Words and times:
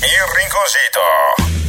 Mi 0.00 0.08
rinconcito. 0.08 1.59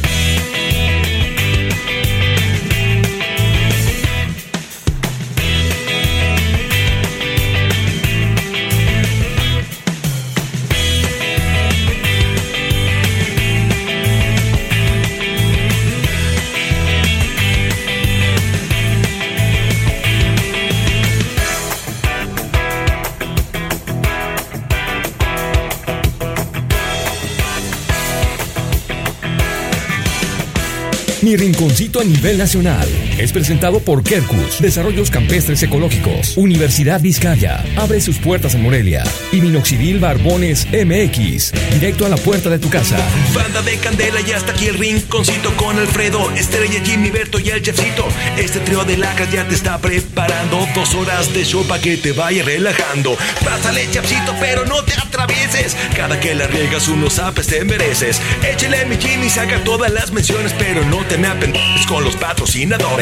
Mi 31.32 31.38
rinconcito 31.38 31.98
a 31.98 32.04
nivel 32.04 32.36
nacional 32.36 33.01
es 33.18 33.32
presentado 33.32 33.80
por 33.80 34.02
Kerkus, 34.02 34.60
Desarrollos 34.60 35.10
Campestres 35.10 35.62
Ecológicos, 35.62 36.36
Universidad 36.36 37.00
Vizcaya, 37.00 37.64
abre 37.76 38.00
sus 38.00 38.18
puertas 38.18 38.54
en 38.54 38.62
Morelia 38.62 39.04
y 39.32 39.40
Minoxidil 39.40 39.98
Barbones 39.98 40.66
MX, 40.66 41.52
directo 41.74 42.06
a 42.06 42.08
la 42.08 42.16
puerta 42.16 42.50
de 42.50 42.58
tu 42.58 42.70
casa. 42.70 42.96
Banda 43.34 43.62
de 43.62 43.76
Candela 43.76 44.20
y 44.20 44.32
hasta 44.32 44.52
aquí 44.52 44.66
el 44.66 44.78
rinconcito 44.78 45.54
con 45.56 45.78
Alfredo, 45.78 46.30
Estrella, 46.32 46.80
Jimmy, 46.84 47.10
Berto 47.10 47.38
y 47.38 47.50
el 47.50 47.62
chefcito. 47.62 48.06
Este 48.36 48.60
trío 48.60 48.84
de 48.84 48.96
lacas 48.96 49.30
ya 49.30 49.46
te 49.46 49.54
está 49.54 49.78
preparando 49.78 50.66
dos 50.74 50.94
horas 50.94 51.32
de 51.32 51.44
show 51.44 51.64
para 51.66 51.82
que 51.82 51.96
te 51.96 52.12
vaya 52.12 52.42
relajando. 52.42 53.16
Pásale 53.44 53.90
chefcito, 53.90 54.34
pero 54.40 54.64
no 54.64 54.82
te 54.84 54.94
atravieses. 54.94 55.76
Cada 55.96 56.18
que 56.18 56.34
la 56.34 56.46
riegas 56.46 56.88
unos 56.88 57.18
apes 57.18 57.46
te 57.46 57.64
mereces. 57.64 58.20
Échale 58.42 58.86
mi 58.86 58.96
Jimmy, 58.96 59.28
saca 59.28 59.62
todas 59.64 59.92
las 59.92 60.12
menciones, 60.12 60.54
pero 60.58 60.84
no 60.84 61.04
te 61.04 61.18
me 61.18 61.28
apendes 61.28 61.86
con 61.86 62.04
los 62.04 62.16
patrocinadores. 62.16 63.01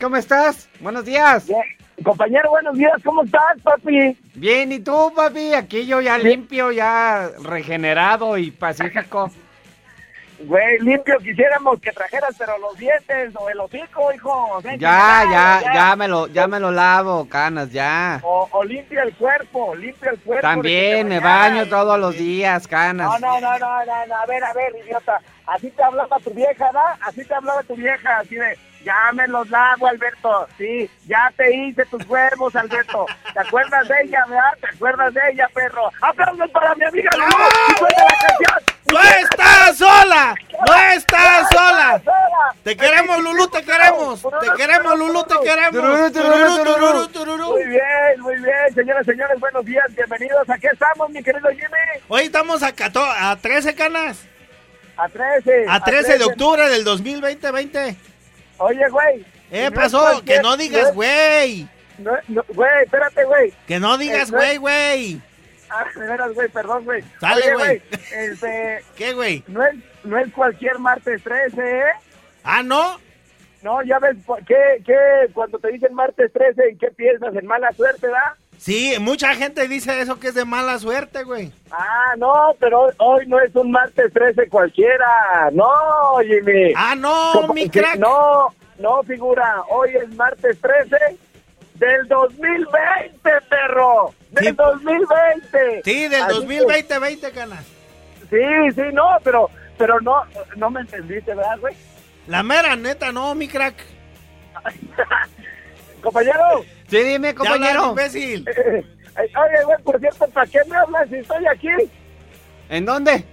¿Cómo 0.00 0.16
estás? 0.16 0.70
Buenos 0.80 1.04
días. 1.04 1.46
Bien. 1.46 1.60
Compañero, 2.02 2.48
buenos 2.48 2.78
días, 2.78 2.94
¿cómo 3.04 3.22
estás, 3.22 3.60
papi? 3.62 4.16
Bien, 4.34 4.72
¿y 4.72 4.78
tú, 4.78 5.12
papi? 5.14 5.52
Aquí 5.52 5.84
yo 5.86 6.00
ya 6.00 6.16
limpio, 6.16 6.72
ya 6.72 7.30
regenerado 7.42 8.38
y 8.38 8.50
pacífico. 8.50 9.30
Güey, 10.42 10.78
limpio, 10.78 11.18
quisiéramos 11.18 11.78
que 11.82 11.92
trajeras, 11.92 12.34
pero 12.38 12.56
los 12.56 12.74
dientes 12.78 13.34
o 13.36 13.50
el 13.50 13.60
hocico, 13.60 14.10
hijo. 14.10 14.62
Ya, 14.62 14.78
ya, 14.78 15.26
ya, 15.30 15.74
ya 15.74 15.96
me 15.96 16.08
lo, 16.08 16.28
ya 16.28 16.46
me 16.48 16.58
lo 16.58 16.70
lavo, 16.70 17.28
canas, 17.28 17.70
ya. 17.70 18.20
O, 18.22 18.48
o 18.50 18.64
limpia 18.64 19.02
el 19.02 19.14
cuerpo, 19.16 19.74
limpia 19.74 20.12
el 20.12 20.18
cuerpo. 20.20 20.40
También 20.40 21.08
me 21.08 21.20
baño 21.20 21.68
todos 21.68 22.00
los 22.00 22.16
días, 22.16 22.66
canas. 22.66 23.20
no, 23.20 23.38
no, 23.38 23.38
no, 23.38 23.58
no, 23.58 23.84
no, 23.84 24.16
a 24.16 24.24
ver, 24.26 24.42
a 24.42 24.54
ver, 24.54 24.72
idiota. 24.82 25.20
Así 25.46 25.70
te 25.72 25.82
hablaba 25.82 26.18
tu 26.20 26.30
vieja, 26.30 26.72
¿no? 26.72 26.80
Así 27.02 27.22
te 27.22 27.34
hablaba 27.34 27.62
tu 27.64 27.76
vieja, 27.76 28.20
así 28.20 28.36
de, 28.36 28.56
ya 28.84 29.12
me 29.12 29.26
los 29.28 29.48
lavo, 29.50 29.86
Alberto. 29.86 30.48
Sí, 30.56 30.90
ya 31.06 31.32
te 31.36 31.54
hice 31.54 31.84
tus 31.86 32.04
huevos, 32.06 32.54
Alberto. 32.56 33.06
¿Te 33.32 33.40
acuerdas 33.40 33.88
de 33.88 33.94
ella, 34.04 34.24
verdad? 34.28 34.52
¿Te 34.60 34.68
acuerdas 34.68 35.14
de 35.14 35.20
ella, 35.32 35.48
perro? 35.52 35.90
¡Aplausos 36.00 36.50
para 36.50 36.74
mi 36.74 36.84
amiga 36.84 37.10
Lulú! 37.16 37.44
¡Y 37.68 37.78
suelta 37.78 38.02
la 38.02 38.28
canción! 38.28 38.70
¡No 38.92 39.00
estás 39.02 39.76
sola! 39.76 40.34
¡No 40.66 40.74
estás 40.92 41.48
sola! 41.50 42.02
¡Te 42.64 42.76
queremos, 42.76 43.22
Lulú, 43.22 43.48
te 43.48 43.62
queremos! 43.62 44.22
¡Te 44.22 44.50
queremos, 44.56 44.98
Lulú, 44.98 45.24
te 45.24 45.38
queremos! 45.40 45.70
Muy 47.50 47.64
bien, 47.64 48.20
muy 48.20 48.34
bien, 48.36 48.74
señoras 48.74 49.02
y 49.06 49.10
señores, 49.10 49.38
buenos 49.40 49.64
días, 49.64 49.84
bienvenidos. 49.94 50.48
Aquí 50.48 50.66
estamos, 50.72 51.10
mi 51.10 51.22
querido 51.22 51.48
Jimmy. 51.50 52.02
Hoy 52.08 52.22
estamos 52.22 52.62
a, 52.62 52.72
14 52.72 53.18
a 53.18 53.36
13 53.36 53.74
canas. 53.74 54.26
A 54.96 55.08
13. 55.08 55.64
A 55.68 55.80
13 55.80 56.18
de 56.18 56.24
octubre 56.24 56.68
del 56.68 56.84
2020. 56.84 57.96
Oye, 58.60 58.88
güey. 58.90 59.24
¿Eh, 59.50 59.66
si 59.68 59.74
pasó? 59.74 60.22
Que 60.24 60.40
no 60.40 60.56
digas, 60.56 60.94
güey. 60.94 61.66
no, 61.98 62.12
no, 62.28 62.44
güey, 62.48 62.84
espérate, 62.84 63.24
güey. 63.24 63.52
Que 63.66 63.80
no 63.80 63.96
digas, 63.98 64.28
Eh, 64.28 64.32
güey, 64.32 64.56
güey. 64.58 65.20
Ah, 65.70 65.84
de 65.94 66.06
veras, 66.06 66.32
güey, 66.34 66.48
perdón, 66.48 66.84
güey. 66.84 67.02
Sale, 67.20 67.54
güey. 67.54 67.82
Este, 68.12 68.84
¿Qué, 68.96 69.12
güey? 69.14 69.42
no 69.48 69.64
es, 69.66 69.74
no 70.04 70.18
es 70.18 70.32
cualquier 70.32 70.78
martes 70.78 71.22
13, 71.22 71.78
¿eh? 71.78 71.84
Ah, 72.44 72.62
¿no? 72.62 73.00
No, 73.62 73.82
ya 73.82 73.98
ves, 73.98 74.16
¿qué, 74.46 74.82
qué, 74.84 74.96
cuando 75.32 75.58
te 75.58 75.68
dicen 75.72 75.94
martes 75.94 76.32
13, 76.32 76.70
¿en 76.70 76.78
qué 76.78 76.88
piensas? 76.90 77.34
¿En 77.34 77.46
mala 77.46 77.72
suerte, 77.72 78.08
da? 78.08 78.36
Sí, 78.60 78.94
mucha 79.00 79.34
gente 79.34 79.66
dice 79.68 80.02
eso 80.02 80.20
que 80.20 80.28
es 80.28 80.34
de 80.34 80.44
mala 80.44 80.78
suerte, 80.78 81.22
güey. 81.24 81.50
Ah, 81.70 82.12
no, 82.18 82.54
pero 82.58 82.80
hoy, 82.82 82.92
hoy 82.98 83.26
no 83.26 83.40
es 83.40 83.54
un 83.56 83.70
martes 83.70 84.12
13 84.12 84.48
cualquiera. 84.50 85.48
No, 85.52 86.18
Jimmy. 86.22 86.74
Ah, 86.76 86.94
no, 86.94 87.30
Como- 87.32 87.54
mi 87.54 87.70
crack. 87.70 87.96
No, 87.96 88.48
no, 88.78 89.02
figura. 89.04 89.62
Hoy 89.70 89.92
es 89.96 90.14
martes 90.14 90.58
13 90.60 91.16
del 91.76 92.06
2020, 92.06 93.30
perro. 93.48 94.12
Del 94.30 94.44
Sí. 94.48 94.52
2020. 94.52 95.82
Sí, 95.82 96.08
del 96.08 96.22
Así 96.22 96.34
2020, 96.34 96.98
20, 96.98 97.30
canas. 97.32 97.64
sí, 98.28 98.36
sí, 98.74 98.82
no, 98.92 99.08
pero, 99.24 99.48
pero 99.78 99.98
no, 100.02 100.22
no 100.56 100.68
me 100.68 100.82
entendiste, 100.82 101.34
¿verdad, 101.34 101.58
güey? 101.60 101.74
La 102.26 102.42
mera 102.42 102.76
neta, 102.76 103.10
no, 103.10 103.34
mi 103.34 103.48
crack. 103.48 103.76
Compañero. 106.02 106.62
Sí, 106.90 106.98
dime, 107.04 107.28
Ya 107.28 107.34
compañero. 107.34 107.84
hablas, 107.84 108.14
imbécil. 108.14 108.48
eh, 108.48 108.84
Oye, 109.16 109.64
güey, 109.64 109.78
por 109.82 109.98
cierto, 110.00 110.26
¿para 110.28 110.46
qué 110.46 110.58
me 110.68 110.76
hablas 110.76 111.08
si 111.08 111.16
estoy 111.16 111.46
aquí? 111.46 111.68
¿En 112.68 112.84
dónde? 112.84 113.24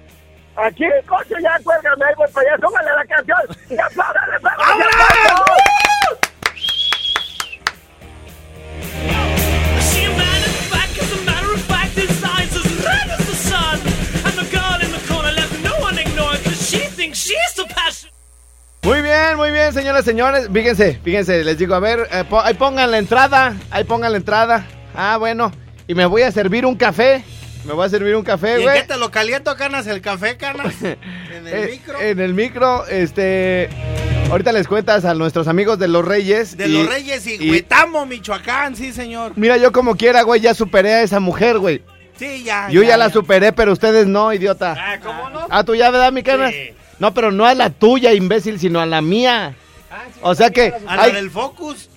Aquí, 0.56 0.86
coche, 1.08 1.36
ya 1.42 1.60
cuélgame, 1.64 2.06
voy 2.18 2.28
para 2.34 2.50
allá, 2.54 2.62
súmale 2.68 2.90
la 2.96 3.06
canción. 3.06 3.38
¡Ya, 3.70 3.88
párale, 3.96 4.38
ya. 4.42 4.50
Señoras, 19.78 20.06
señores. 20.06 20.50
Fíjense, 20.52 21.00
fíjense, 21.04 21.44
les 21.44 21.58
digo, 21.58 21.76
a 21.76 21.80
ver, 21.80 22.08
eh, 22.12 22.24
po- 22.30 22.42
ahí 22.42 22.54
pongan 22.56 22.92
la 22.92 22.98
entrada, 22.98 23.56
ahí 23.72 23.84
pongan 23.84 24.12
la 24.12 24.18
entrada. 24.18 24.66
Ah, 24.96 25.18
bueno, 25.18 25.52
y 25.88 25.94
me 25.96 26.06
voy 26.06 26.24
a 26.24 26.32
servir 26.32 26.66
un 26.66 26.76
café. 26.76 27.24
Me 27.66 27.74
voy 27.74 27.86
a 27.86 27.90
servir 27.90 28.16
un 28.16 28.24
café, 28.24 28.52
¿Y 28.52 28.56
en 28.56 28.62
güey. 28.64 28.82
qué 28.82 28.88
te 28.88 28.98
lo 28.98 29.12
caliento, 29.12 29.56
canas? 29.56 29.88
¿El 29.88 30.02
café, 30.02 30.38
canas? 30.38 30.74
¿En 30.82 31.48
el 31.48 31.54
Eh, 31.54 31.68
micro? 31.72 32.00
En 32.00 32.20
el 32.20 32.34
micro, 32.34 32.86
este. 32.88 33.70
Ahorita 34.32 34.52
les 34.52 34.68
cuentas 34.68 35.06
a 35.06 35.14
nuestros 35.14 35.48
amigos 35.48 35.80
de 35.80 35.88
los 35.88 36.04
Reyes. 36.06 36.58
De 36.58 36.68
y- 36.68 36.74
los 36.74 36.88
Reyes 36.90 37.26
y, 37.28 37.50
Huetamo, 37.50 38.06
Michoacán, 38.06 38.76
sí, 38.76 38.92
señor. 38.94 39.34
Mira, 39.36 39.58
yo 39.58 39.72
como 39.72 39.96
quiera, 39.96 40.22
güey, 40.24 40.42
ya 40.42 40.54
superé 40.54 40.94
a 40.96 41.02
esa 41.02 41.20
mujer, 41.20 41.60
güey. 41.60 41.82
Sí, 42.18 42.44
ya. 42.44 42.68
Yo 42.70 42.84
ya, 42.84 42.98
la 42.98 43.10
superé, 43.10 43.54
pero 43.54 43.72
ustedes 43.74 44.08
no, 44.08 44.34
idiota. 44.34 44.76
Ah, 44.78 44.98
¿cómo 45.04 45.30
no? 45.30 45.46
Ah, 45.50 45.64
tú 45.64 45.76
ya, 45.76 45.92
¿verdad, 45.92 46.12
mi 46.12 46.24
canas? 46.24 46.52
Sí. 46.52 46.72
No, 47.00 47.14
pero 47.14 47.32
no 47.32 47.46
a 47.46 47.54
la 47.54 47.70
tuya, 47.70 48.14
imbécil, 48.14 48.60
sino 48.60 48.80
a 48.82 48.86
la 48.88 49.02
mía. 49.02 49.56
O 50.22 50.36
sea 50.36 50.50
que 50.52 50.74
A 50.88 50.96
la 50.96 51.10
del 51.10 51.30
Focus. 51.32 51.90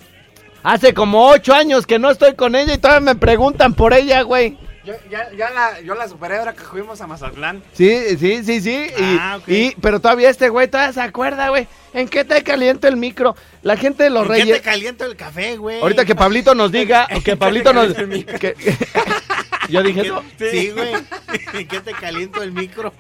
hace 0.62 0.94
como 0.94 1.28
ocho 1.28 1.54
años 1.54 1.86
que 1.86 1.98
no 1.98 2.10
estoy 2.10 2.34
con 2.34 2.54
ella 2.54 2.74
y 2.74 2.78
todavía 2.78 3.00
me 3.14 3.14
preguntan 3.18 3.74
por 3.74 3.92
ella, 3.94 4.22
güey. 4.22 4.58
Yo, 4.82 4.94
ya, 5.10 5.30
ya 5.36 5.50
la, 5.50 5.80
yo 5.82 5.94
la 5.94 6.08
superé 6.08 6.38
ahora 6.38 6.54
que 6.54 6.62
fuimos 6.62 6.98
a 7.02 7.06
Mazatlán. 7.06 7.62
Sí, 7.74 8.16
sí, 8.18 8.42
sí, 8.42 8.62
sí. 8.62 8.86
Y, 8.98 9.18
Ah, 9.20 9.36
ok. 9.38 9.48
y- 9.48 9.74
pero 9.82 10.00
todavía 10.00 10.30
este 10.30 10.48
güey 10.48 10.68
todavía 10.68 10.94
se 10.94 11.02
acuerda, 11.02 11.50
güey. 11.50 11.68
¿En 11.92 12.08
qué 12.08 12.24
te 12.24 12.42
caliento 12.42 12.88
el 12.88 12.96
micro? 12.96 13.36
La 13.62 13.76
gente 13.76 14.04
de 14.04 14.10
los 14.10 14.22
¿En 14.22 14.28
qué 14.28 14.34
te 14.38 14.44
Reyes. 14.44 14.60
caliento 14.62 15.04
el 15.04 15.16
café, 15.16 15.58
güey? 15.58 15.80
Ahorita 15.82 16.06
que 16.06 16.14
Pablito 16.14 16.54
nos 16.54 16.72
diga, 16.72 17.06
o 17.14 17.20
que 17.22 17.36
Pablito 17.36 17.74
nos. 17.74 17.92
que- 17.92 18.56
yo 19.68 19.82
dije 19.82 20.00
eso. 20.00 20.24
Sí, 20.38 20.70
güey. 20.70 20.94
¿En 21.52 21.68
qué 21.68 21.80
te 21.80 21.92
caliento 21.92 22.42
el 22.42 22.52
micro? 22.52 22.94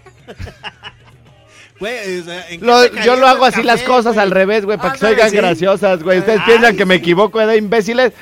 Güey, 1.80 2.20
o 2.20 2.24
sea, 2.24 2.48
¿en 2.50 2.60
qué 2.60 2.66
Lo- 2.66 2.86
yo 3.02 3.16
lo 3.16 3.26
hago 3.26 3.44
así 3.46 3.62
las 3.62 3.82
cosas 3.82 4.14
güey? 4.14 4.24
al 4.24 4.30
revés, 4.30 4.64
güey, 4.66 4.76
para 4.76 4.92
que 4.92 4.98
se 4.98 5.06
oigan 5.06 5.30
sí. 5.30 5.36
graciosas, 5.36 6.02
güey. 6.02 6.18
Ustedes 6.18 6.40
Ay, 6.40 6.46
piensan 6.46 6.76
que 6.76 6.84
me 6.84 6.96
equivoco, 6.96 7.38
¿verdad, 7.38 7.54
imbéciles? 7.54 8.12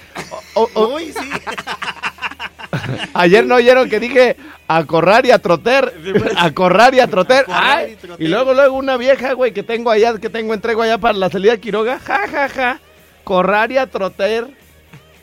Uy, 0.74 1.12
sí. 1.12 1.30
ayer 3.14 3.44
no 3.46 3.56
oyeron 3.56 3.88
que 3.88 4.00
dije 4.00 4.36
a 4.68 4.84
correr 4.84 5.26
y 5.26 5.30
a 5.30 5.38
troter. 5.38 5.92
A 6.36 6.50
correr 6.52 6.94
y 6.94 7.00
a 7.00 7.04
Ay, 7.04 7.08
troter. 7.10 7.46
y 8.18 8.28
luego, 8.28 8.54
luego 8.54 8.76
una 8.76 8.96
vieja, 8.96 9.32
güey, 9.32 9.52
que 9.52 9.62
tengo 9.62 9.90
allá, 9.90 10.16
que 10.18 10.30
tengo 10.30 10.54
entrego 10.54 10.82
allá 10.82 10.98
para 10.98 11.14
la 11.14 11.30
salida 11.30 11.52
de 11.52 11.60
Quiroga. 11.60 11.98
Ja, 11.98 12.28
ja, 12.30 12.48
ja. 12.48 12.80
Correr 13.24 13.72
y 13.72 13.78
a 13.78 13.86
troter. 13.86 14.46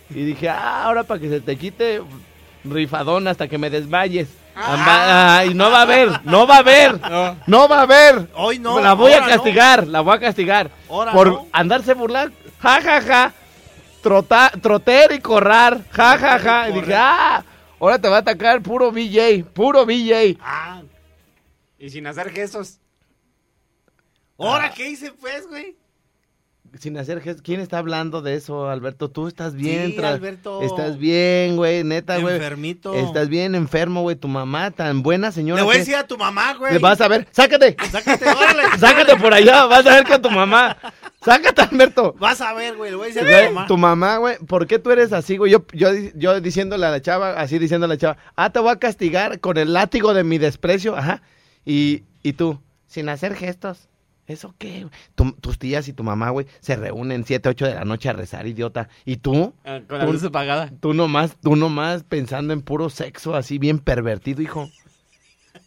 Y 0.09 0.23
dije, 0.25 0.49
ah, 0.49 0.83
ahora 0.83 1.03
para 1.03 1.19
que 1.19 1.29
se 1.29 1.39
te 1.41 1.55
quite 1.55 2.01
rifadón 2.63 3.27
hasta 3.27 3.47
que 3.47 3.57
me 3.57 3.69
desmayes. 3.69 4.27
Amba- 4.55 5.37
Ay, 5.39 5.53
no 5.53 5.69
va 5.69 5.79
a 5.79 5.81
haber, 5.81 6.25
no 6.25 6.47
va 6.47 6.55
a 6.55 6.59
haber, 6.59 7.01
No. 7.01 7.37
no 7.45 7.67
va 7.67 7.79
a 7.79 7.81
haber. 7.81 8.29
Hoy 8.35 8.57
no, 8.59 8.79
La 8.79 8.93
voy 8.93 9.11
a 9.11 9.21
no. 9.21 9.27
castigar, 9.27 9.85
la 9.87 10.01
voy 10.01 10.15
a 10.15 10.19
castigar. 10.19 10.71
Ahora 10.89 11.11
por 11.11 11.27
no. 11.27 11.47
andarse 11.51 11.93
burlar. 11.93 12.31
Ja, 12.59 12.81
ja, 12.81 13.01
ja. 13.01 13.33
Trota- 14.01 14.51
troter 14.61 15.11
y 15.11 15.19
correr. 15.19 15.79
Ja, 15.91 16.17
ja, 16.17 16.39
ja. 16.39 16.69
Y 16.69 16.73
dije, 16.73 16.95
ah, 16.95 17.43
ahora 17.79 17.99
te 17.99 18.07
va 18.07 18.17
a 18.17 18.19
atacar 18.19 18.61
puro 18.61 18.91
BJ, 18.91 19.43
puro 19.53 19.85
BJ. 19.85 20.37
Ah, 20.41 20.81
Y 21.77 21.89
sin 21.89 22.07
hacer 22.07 22.31
gestos. 22.31 22.79
¿ahora 24.37 24.71
qué 24.71 24.89
hice, 24.89 25.11
pues, 25.11 25.47
güey? 25.47 25.75
Sin 26.79 26.97
hacer 26.97 27.21
gestos. 27.21 27.41
¿Quién 27.41 27.59
está 27.59 27.77
hablando 27.77 28.21
de 28.21 28.35
eso, 28.35 28.69
Alberto? 28.69 29.09
Tú 29.09 29.27
estás 29.27 29.55
bien. 29.55 29.91
Sí, 29.91 29.99
Alberto. 30.03 30.61
Estás 30.61 30.97
bien, 30.97 31.55
güey, 31.55 31.83
neta, 31.83 32.17
güey. 32.17 32.35
Enfermito. 32.35 32.93
Estás 32.93 33.29
bien 33.29 33.55
enfermo, 33.55 34.01
güey. 34.01 34.15
Tu 34.15 34.27
mamá 34.27 34.71
tan 34.71 35.03
buena 35.03 35.31
señora. 35.31 35.61
Le 35.61 35.65
voy 35.65 35.75
a 35.75 35.79
decir 35.79 35.95
a 35.95 36.05
tu 36.05 36.17
mamá, 36.17 36.53
güey. 36.55 36.73
Le 36.73 36.79
vas 36.79 36.99
a 37.01 37.07
ver. 37.07 37.27
¡Sácate! 37.31 37.77
Sácate, 37.91 38.25
órale. 38.29 38.63
¡Sácate 38.77 39.15
por 39.15 39.33
allá! 39.33 39.65
Vas 39.65 39.85
a 39.85 39.95
ver 39.95 40.05
con 40.05 40.21
tu 40.21 40.29
mamá. 40.29 40.77
¡Sácate, 41.23 41.61
Alberto! 41.61 42.13
Vas 42.19 42.41
a 42.41 42.53
ver, 42.53 42.75
güey. 42.75 42.91
Le 42.91 42.97
voy 42.97 43.11
a 43.11 43.13
decir 43.13 43.33
a 43.33 43.47
tu 43.47 43.53
mamá. 43.53 43.67
tu 43.67 43.77
mamá, 43.77 44.17
güey, 44.17 44.37
¿por 44.39 44.67
qué 44.67 44.77
tú 44.77 44.91
eres 44.91 45.13
así, 45.13 45.37
güey? 45.37 45.51
Yo, 45.51 45.65
yo, 45.73 45.89
yo 46.15 46.39
diciéndole 46.41 46.85
a 46.85 46.91
la 46.91 47.01
chava, 47.01 47.39
así 47.39 47.57
diciéndole 47.57 47.93
a 47.93 47.95
la 47.95 47.99
chava, 47.99 48.17
ah, 48.35 48.51
te 48.51 48.59
voy 48.59 48.71
a 48.71 48.75
castigar 48.77 49.39
con 49.39 49.57
el 49.57 49.73
látigo 49.73 50.13
de 50.13 50.23
mi 50.23 50.37
desprecio, 50.37 50.95
ajá. 50.95 51.21
Y, 51.65 52.03
y 52.21 52.33
tú, 52.33 52.61
sin 52.87 53.09
hacer 53.09 53.35
gestos. 53.35 53.87
¿Eso 54.27 54.55
qué? 54.57 54.87
Tu- 55.13 55.33
tus 55.33 55.59
tías 55.59 55.87
y 55.87 55.93
tu 55.93 56.03
mamá, 56.03 56.31
güey, 56.31 56.47
se 56.59 56.75
reúnen 56.75 57.25
7, 57.25 57.47
8 57.49 57.65
de 57.67 57.75
la 57.75 57.85
noche 57.85 58.09
a 58.09 58.13
rezar, 58.13 58.47
idiota. 58.47 58.89
¿Y 59.05 59.17
tú? 59.17 59.53
Ah, 59.63 59.81
Con 59.87 59.99
la 59.99 60.05
Tú- 60.05 60.13
luz 60.13 60.23
apagada. 60.23 60.71
Tú 60.79 60.93
nomás, 60.95 61.35
tú 61.41 61.55
nomás 61.55 62.03
pensando 62.03 62.51
en 62.53 62.61
puro 62.61 62.89
sexo 62.89 63.35
así 63.35 63.59
bien 63.59 63.77
pervertido, 63.79 64.41
hijo. 64.41 64.69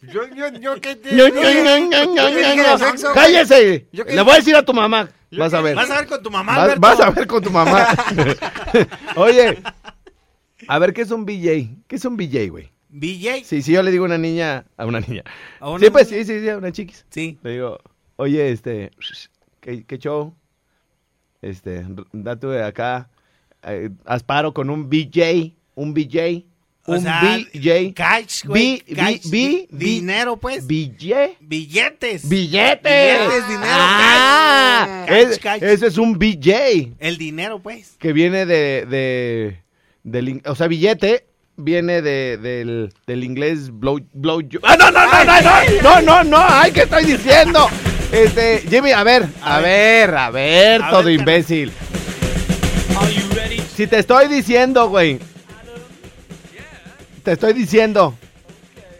Yo, 0.02 0.22
yo, 0.34 0.48
yo, 0.60 0.80
¿qué 0.80 0.96
te 0.96 1.14
Ño, 1.14 1.24
de 1.24 2.56
Ño. 2.56 2.78
sexo. 2.78 3.12
¡Cállese! 3.14 3.86
Yo 3.92 4.04
qué 4.04 4.14
Le 4.14 4.22
voy 4.22 4.32
a 4.32 4.36
decir 4.36 4.54
a 4.54 4.62
tu 4.64 4.72
mamá. 4.74 5.08
Yo 5.30 5.40
Vas 5.40 5.54
a 5.54 5.58
qué- 5.58 5.62
ver. 5.64 5.76
Vas 5.76 5.90
a 5.90 5.96
ver 5.96 6.06
con 6.06 6.22
tu 6.22 6.30
mamá, 6.30 6.52
Vas, 6.56 6.62
Alberto. 6.64 6.80
vas 6.80 7.00
a 7.00 7.10
ver 7.10 7.26
con 7.26 7.42
tu 7.42 7.50
mamá. 7.50 7.86
Oye, 9.16 9.58
a 10.66 10.78
ver, 10.78 10.92
¿qué 10.92 11.02
es 11.02 11.10
un 11.10 11.24
BJ? 11.24 11.68
¿Qué 11.86 11.96
es 11.96 12.04
un 12.04 12.16
BJ, 12.16 12.48
güey? 12.50 12.70
BJ. 12.90 13.44
Sí, 13.44 13.62
sí, 13.62 13.72
yo 13.72 13.82
le 13.82 13.90
digo 13.90 14.04
a 14.04 14.06
una 14.06 14.18
niña, 14.18 14.64
a 14.76 14.86
una 14.86 15.00
niña. 15.00 15.22
¿A 15.60 15.70
una 15.70 15.80
sí, 15.84 15.90
pues 15.90 16.08
sí, 16.08 16.24
sí, 16.24 16.40
sí, 16.40 16.48
a 16.48 16.56
una 16.58 16.72
chiquis. 16.72 17.04
Sí. 17.10 17.38
Le 17.42 17.52
digo, 17.52 17.78
oye, 18.18 18.50
este, 18.52 18.90
¿qué, 19.60 19.84
qué 19.84 19.98
show? 19.98 20.34
Este, 21.40 21.84
date 22.12 22.62
acá, 22.62 23.08
eh, 23.62 23.90
asparo 24.04 24.52
con 24.52 24.70
un 24.70 24.88
BJ, 24.90 25.54
un 25.76 25.94
BJ, 25.94 26.44
O 26.84 26.92
un 26.92 27.00
sea, 27.02 27.38
BJ. 27.52 27.92
Cash, 27.94 28.44
güey. 28.44 28.82
Bi- 28.86 28.94
cash, 28.94 29.30
bi- 29.30 29.68
dinero, 29.70 30.36
pues. 30.36 30.66
BJ. 30.66 31.36
Billetes. 31.40 32.28
Billetes. 32.28 32.28
Billetes, 32.28 33.48
dinero, 33.48 33.66
Ah, 33.70 35.04
cash. 35.06 35.16
es- 35.16 35.38
Cash, 35.38 35.62
ese 35.62 35.86
es 35.86 35.98
un 35.98 36.18
BJ 36.18 36.92
El 36.98 37.18
dinero, 37.18 37.60
pues. 37.60 37.96
que 37.98 38.12
viene 38.12 38.44
de, 38.46 38.84
de 38.86 39.62
del 40.02 40.42
o 40.46 40.54
sea, 40.54 40.66
billete 40.68 41.26
viene 41.56 42.00
de, 42.02 42.36
del, 42.38 42.92
del 43.06 43.24
inglés 43.24 43.70
blow, 43.70 44.00
blow 44.14 44.40
Ah, 44.62 44.76
no, 44.78 44.90
no, 44.90 45.04
no, 45.06 45.24
no, 45.24 45.40
no, 45.42 45.82
no, 45.82 46.00
no, 46.02 46.24
no, 46.24 46.38
ay, 46.40 46.72
¿qué 46.72 46.82
estoy 46.82 47.04
diciendo? 47.04 47.68
Este, 48.12 48.64
Jimmy, 48.68 48.92
a 48.92 49.04
ver, 49.04 49.28
a, 49.42 49.60
ver, 49.60 50.14
a 50.14 50.30
ver, 50.30 50.82
todo 50.90 51.04
ver, 51.04 51.14
imbécil. 51.14 51.72
Si 53.74 53.86
te 53.86 53.98
estoy 53.98 54.28
diciendo, 54.28 54.88
güey. 54.88 55.18
Te 57.22 57.32
estoy 57.32 57.52
diciendo. 57.52 58.14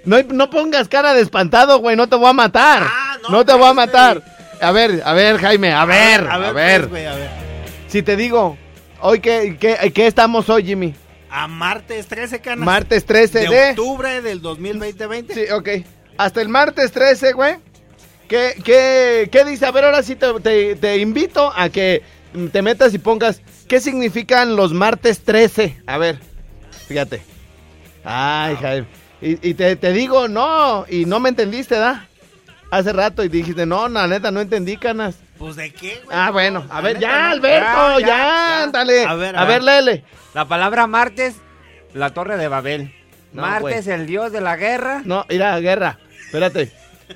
No, 0.04 0.22
no 0.22 0.50
pongas 0.50 0.88
cara 0.88 1.14
de 1.14 1.22
espantado, 1.22 1.78
güey, 1.78 1.96
no 1.96 2.08
te 2.08 2.16
voy 2.16 2.28
a 2.28 2.32
matar. 2.32 2.82
Ah, 2.84 3.16
no, 3.22 3.30
no, 3.30 3.44
te 3.44 3.52
voy 3.52 3.62
a 3.62 3.74
pues, 3.74 3.76
matar. 3.76 4.22
A 4.60 4.72
ver, 4.72 5.02
a 5.04 5.12
ver, 5.14 5.38
Jaime, 5.38 5.72
a 5.72 5.84
ver, 5.84 6.26
a 6.28 6.38
ver. 6.38 6.52
pues, 6.52 6.90
güey, 6.90 7.06
a 7.06 7.14
ver. 7.14 7.30
Si 7.88 8.02
te 8.02 8.16
digo, 8.16 8.56
hoy 9.00 9.20
qué, 9.20 9.56
qué, 9.58 9.92
qué 9.92 10.06
estamos 10.06 10.48
hoy, 10.48 10.64
Jimmy? 10.64 10.94
A 11.30 11.46
martes 11.48 12.06
13, 12.06 12.40
canas. 12.40 12.64
Martes 12.64 13.04
13 13.04 13.38
de, 13.40 13.48
de... 13.48 13.70
octubre 13.70 14.22
del 14.22 14.40
2020. 14.40 15.34
Sí, 15.34 15.50
ok. 15.52 15.68
Hasta 16.16 16.40
el 16.40 16.48
martes 16.48 16.92
13, 16.92 17.32
güey. 17.32 17.56
¿Qué, 18.28 18.54
qué, 18.62 19.28
qué 19.32 19.44
dice? 19.44 19.66
A 19.66 19.70
ver, 19.70 19.84
ahora 19.84 20.02
sí 20.02 20.14
te, 20.16 20.32
te- 20.40 20.76
te 20.76 20.98
invito 20.98 21.52
a 21.56 21.68
que 21.70 22.02
te 22.52 22.60
metas 22.62 22.92
y 22.94 22.98
pongas, 22.98 23.40
¿qué 23.66 23.80
significan 23.80 24.54
los 24.54 24.72
martes 24.74 25.20
13? 25.24 25.80
A 25.86 25.96
ver, 25.98 26.18
fíjate. 26.86 27.22
Ay, 28.04 28.56
Jaime. 28.60 28.86
Y, 29.20 29.48
y 29.50 29.54
te, 29.54 29.74
te 29.76 29.92
digo, 29.92 30.28
no, 30.28 30.84
y 30.88 31.04
no 31.06 31.20
me 31.20 31.30
entendiste, 31.30 31.76
¿da? 31.76 32.06
Hace 32.70 32.92
rato 32.92 33.24
y 33.24 33.28
dijiste, 33.28 33.64
no, 33.64 33.88
la 33.88 34.06
neta, 34.06 34.30
no 34.30 34.40
entendí, 34.40 34.76
canas. 34.76 35.16
Pues 35.38 35.56
de 35.56 35.72
qué, 35.72 36.00
güey. 36.04 36.16
Ah, 36.16 36.30
bueno, 36.30 36.66
a 36.68 36.74
La 36.76 36.80
ver, 36.82 36.98
ya, 36.98 37.08
no. 37.08 37.30
Alberto, 37.30 38.00
Ya, 38.00 38.06
ya, 38.06 38.06
ya, 38.06 38.60
ya. 38.66 38.66
dale. 38.72 39.04
A 39.06 39.14
ver, 39.14 39.36
a 39.36 39.40
a 39.40 39.44
ver, 39.46 39.62
ver. 39.62 39.84
léele. 39.84 40.04
La 40.34 40.44
palabra 40.46 40.86
martes, 40.86 41.36
la 41.94 42.10
torre 42.10 42.36
de 42.36 42.48
Babel. 42.48 42.94
No, 43.32 43.42
martes, 43.42 43.86
güey. 43.86 44.00
el 44.00 44.06
dios 44.06 44.32
de 44.32 44.40
la 44.42 44.56
guerra. 44.56 45.00
No, 45.04 45.24
mira, 45.30 45.58
guerra. 45.60 45.98
Espérate. 46.26 46.70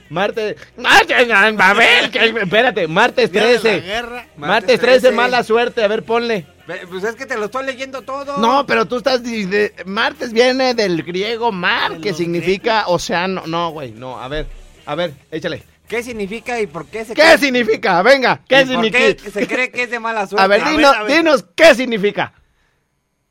Martes. 0.09 0.57
Martes, 0.77 1.29
Babel, 1.57 2.11
que- 2.11 2.27
espérate, 2.43 2.87
martes 2.89 3.31
Día 3.33 3.45
de 3.45 3.55
la 3.55 3.61
13. 3.61 3.81
guerra. 3.81 4.27
Martes 4.37 4.81
13, 4.81 5.11
mala 5.13 5.43
suerte. 5.45 5.83
A 5.83 5.89
ver, 5.89 6.03
ponle. 6.05 6.47
Pues 6.89 7.05
es 7.05 7.17
que 7.17 7.27
te 7.27 7.37
lo 7.37 7.47
estoy 7.47 7.67
leyendo 7.67 8.03
todo. 8.03 8.39
No, 8.39 8.65
pero 8.67 8.87
tú 8.87 8.99
estás. 8.99 9.23
de- 9.23 9.75
martes 9.85 10.33
viene 10.33 10.75
del 10.75 11.03
griego 11.03 11.51
mar, 11.53 11.99
que 12.01 12.15
significa 12.15 12.85
océano. 12.87 13.43
No, 13.47 13.71
güey, 13.71 13.91
no. 13.93 14.19
A 14.21 14.29
ver, 14.29 14.47
a 14.87 14.95
ver, 14.95 15.13
échale. 15.31 15.65
¿Qué 15.89 16.03
significa 16.03 16.59
y 16.61 16.67
por 16.67 16.87
qué 16.87 17.05
se 17.05 17.13
¿Qué 17.15 17.21
cree- 17.23 17.39
significa? 17.39 18.01
Venga, 18.03 18.41
¿qué 18.49 18.65
significa? 18.65 19.31
se 19.31 19.47
cree 19.47 19.71
que 19.71 19.83
es 19.83 19.91
de 19.91 19.99
mala 20.01 20.27
suerte? 20.27 20.43
A 20.45 20.47
ver, 20.47 20.63
A 20.63 20.71
ver, 20.77 20.85
a 20.87 21.03
ver. 21.03 21.17
dinos, 21.19 21.45
¿qué 21.55 21.75
significa? 21.75 22.33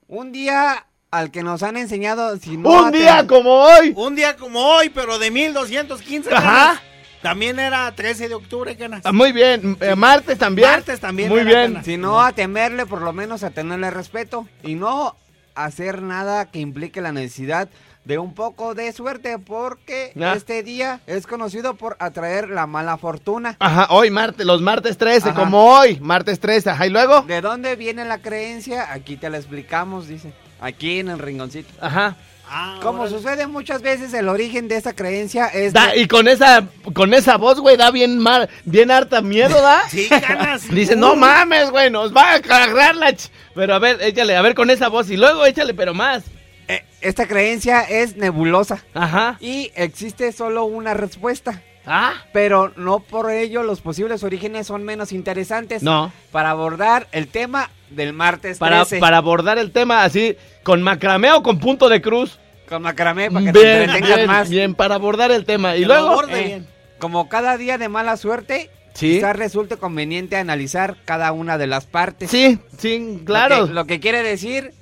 Un 0.08 0.32
día 0.32 0.86
al 1.12 1.30
que 1.30 1.44
nos 1.44 1.62
han 1.62 1.76
enseñado 1.78 2.38
si 2.38 2.56
no 2.58 2.70
Un 2.70 2.92
día 2.92 3.28
como 3.28 3.52
hoy. 3.66 3.94
Un 3.96 4.16
día 4.16 4.38
como 4.38 4.60
hoy, 4.66 4.90
pero 4.90 5.20
de 5.20 5.30
1215. 5.30 6.34
Ajá. 6.34 6.82
También 7.22 7.60
era 7.60 7.92
13 7.94 8.30
de 8.30 8.34
octubre, 8.36 8.76
canas. 8.78 9.02
Ah, 9.04 9.12
Muy 9.12 9.32
bien. 9.32 9.78
eh, 9.82 9.96
martes 9.96 10.38
también. 10.40 10.70
Martes 10.70 11.00
también 11.02 11.30
Muy 11.30 11.42
era, 11.42 11.50
bien. 11.50 11.62
canas. 11.74 11.86
Si 11.86 11.98
no 11.98 12.22
a 12.22 12.32
temerle, 12.32 12.86
por 12.86 13.02
lo 13.02 13.14
menos 13.14 13.44
a 13.44 13.52
tenerle 13.52 13.92
respeto 13.92 14.48
y 14.64 14.76
no 14.76 15.16
hacer 15.54 16.02
nada 16.02 16.46
que 16.50 16.60
implique 16.60 17.02
la 17.02 17.12
necesidad 17.12 17.68
de 18.06 18.18
un 18.18 18.34
poco 18.34 18.74
de 18.74 18.92
suerte 18.94 19.38
porque 19.38 20.14
Ya. 20.16 20.34
este 20.34 20.64
día 20.64 21.02
es 21.06 21.28
conocido 21.28 21.76
por 21.76 21.98
atraer 22.00 22.50
la 22.50 22.66
mala 22.66 22.98
fortuna. 22.98 23.58
Ajá, 23.60 23.88
hoy 23.92 24.10
martes, 24.10 24.46
los 24.48 24.62
martes 24.62 24.98
13, 24.98 25.30
Ajá. 25.30 25.40
como 25.40 25.78
hoy, 25.78 26.00
martes 26.00 26.40
13, 26.40 26.72
ajá, 26.72 26.88
y 26.88 26.90
luego, 26.90 27.22
¿De 27.24 27.42
dónde 27.42 27.76
viene 27.76 28.04
la 28.06 28.18
creencia? 28.20 28.92
Aquí 28.92 29.18
te 29.18 29.30
la 29.30 29.38
explicamos, 29.38 30.08
dice. 30.08 30.34
Aquí 30.62 31.00
en 31.00 31.10
el 31.10 31.20
rinconcito. 31.20 31.70
ajá. 31.82 32.16
Ah, 32.54 32.80
Como 32.84 33.04
órale. 33.04 33.18
sucede 33.18 33.48
muchas 33.48 33.82
veces, 33.82 34.14
el 34.14 34.28
origen 34.28 34.68
de 34.68 34.76
esa 34.76 34.92
creencia 34.94 35.48
es... 35.48 35.72
Da- 35.72 35.92
de- 35.94 36.02
y 36.02 36.08
con 36.10 36.28
esa, 36.28 36.68
con 36.94 37.14
esa 37.14 37.38
voz, 37.38 37.62
güey, 37.62 37.78
da 37.78 37.92
bien 37.92 38.20
mar, 38.20 38.50
bien 38.66 38.92
harta 38.92 39.22
miedo, 39.22 39.62
¿da? 39.62 39.84
Sí, 39.90 40.10
canas. 40.10 40.68
Dice, 40.70 40.98
no 40.98 41.16
mames, 41.16 41.72
güey, 41.72 41.90
nos 41.90 42.14
va 42.14 42.24
a 42.32 42.34
agarrar 42.36 42.96
la 42.98 43.12
ch-". 43.14 43.30
Pero 43.56 43.74
a 43.76 43.80
ver, 43.80 44.02
échale, 44.02 44.36
a 44.36 44.42
ver 44.42 44.54
con 44.54 44.70
esa 44.70 44.90
voz, 44.90 45.10
y 45.10 45.16
luego 45.16 45.46
échale, 45.46 45.74
pero 45.74 45.94
más. 45.94 46.24
eh, 46.68 46.84
esta 47.00 47.26
creencia 47.26 47.84
es 47.84 48.18
nebulosa 48.18 48.84
Ajá. 48.94 49.38
y 49.40 49.72
existe 49.76 50.34
solo 50.34 50.66
una 50.66 50.94
respuesta. 50.94 51.62
Ah, 51.86 52.14
Pero 52.34 52.74
no 52.76 53.00
por 53.00 53.32
ello 53.32 53.64
los 53.64 53.80
posibles 53.80 54.24
orígenes 54.24 54.68
son 54.68 54.84
menos 54.84 55.14
interesantes. 55.14 55.82
no. 55.84 56.12
Para 56.34 56.50
abordar 56.50 57.08
el 57.14 57.30
tema 57.30 57.70
del 57.92 58.14
martes 58.14 58.58
Para, 58.58 58.78
13. 58.86 59.00
para 59.00 59.18
abordar 59.18 59.58
el 59.58 59.72
tema 59.72 60.04
así, 60.04 60.36
con 60.64 60.82
macramé 60.82 61.32
o 61.32 61.44
con 61.44 61.60
punto 61.60 61.90
de 61.90 62.02
cruz. 62.02 62.40
Con 62.68 62.82
macramé 62.84 63.30
para 63.30 63.46
que 63.46 63.52
te 63.52 63.60
Bien, 63.60 63.82
entretengas 63.82 64.16
bien, 64.16 64.28
más. 64.28 64.50
bien, 64.50 64.76
para 64.76 64.96
abordar 64.96 65.32
el 65.32 65.46
tema. 65.46 65.76
Y 65.76 65.82
Que 65.82 65.86
luego, 65.88 66.08
aborde 66.10 66.42
Eh, 66.56 66.64
como 67.00 67.28
cada 67.30 67.58
día 67.58 67.78
de 67.78 67.90
mala 67.90 68.16
suerte, 68.18 68.70
Sí. 68.94 69.16
quizás 69.16 69.36
resulte 69.36 69.78
conveniente 69.78 70.36
analizar 70.38 70.96
cada 71.06 71.32
una 71.34 71.58
de 71.58 71.68
las 71.68 71.86
partes. 71.86 72.30
sí, 72.32 72.60
sí, 72.78 73.22
claro. 73.26 73.62
Lo 73.62 73.68
que, 73.68 73.74
lo 73.74 73.86
que 73.86 74.00
quiere 74.00 74.24
decir 74.24 74.74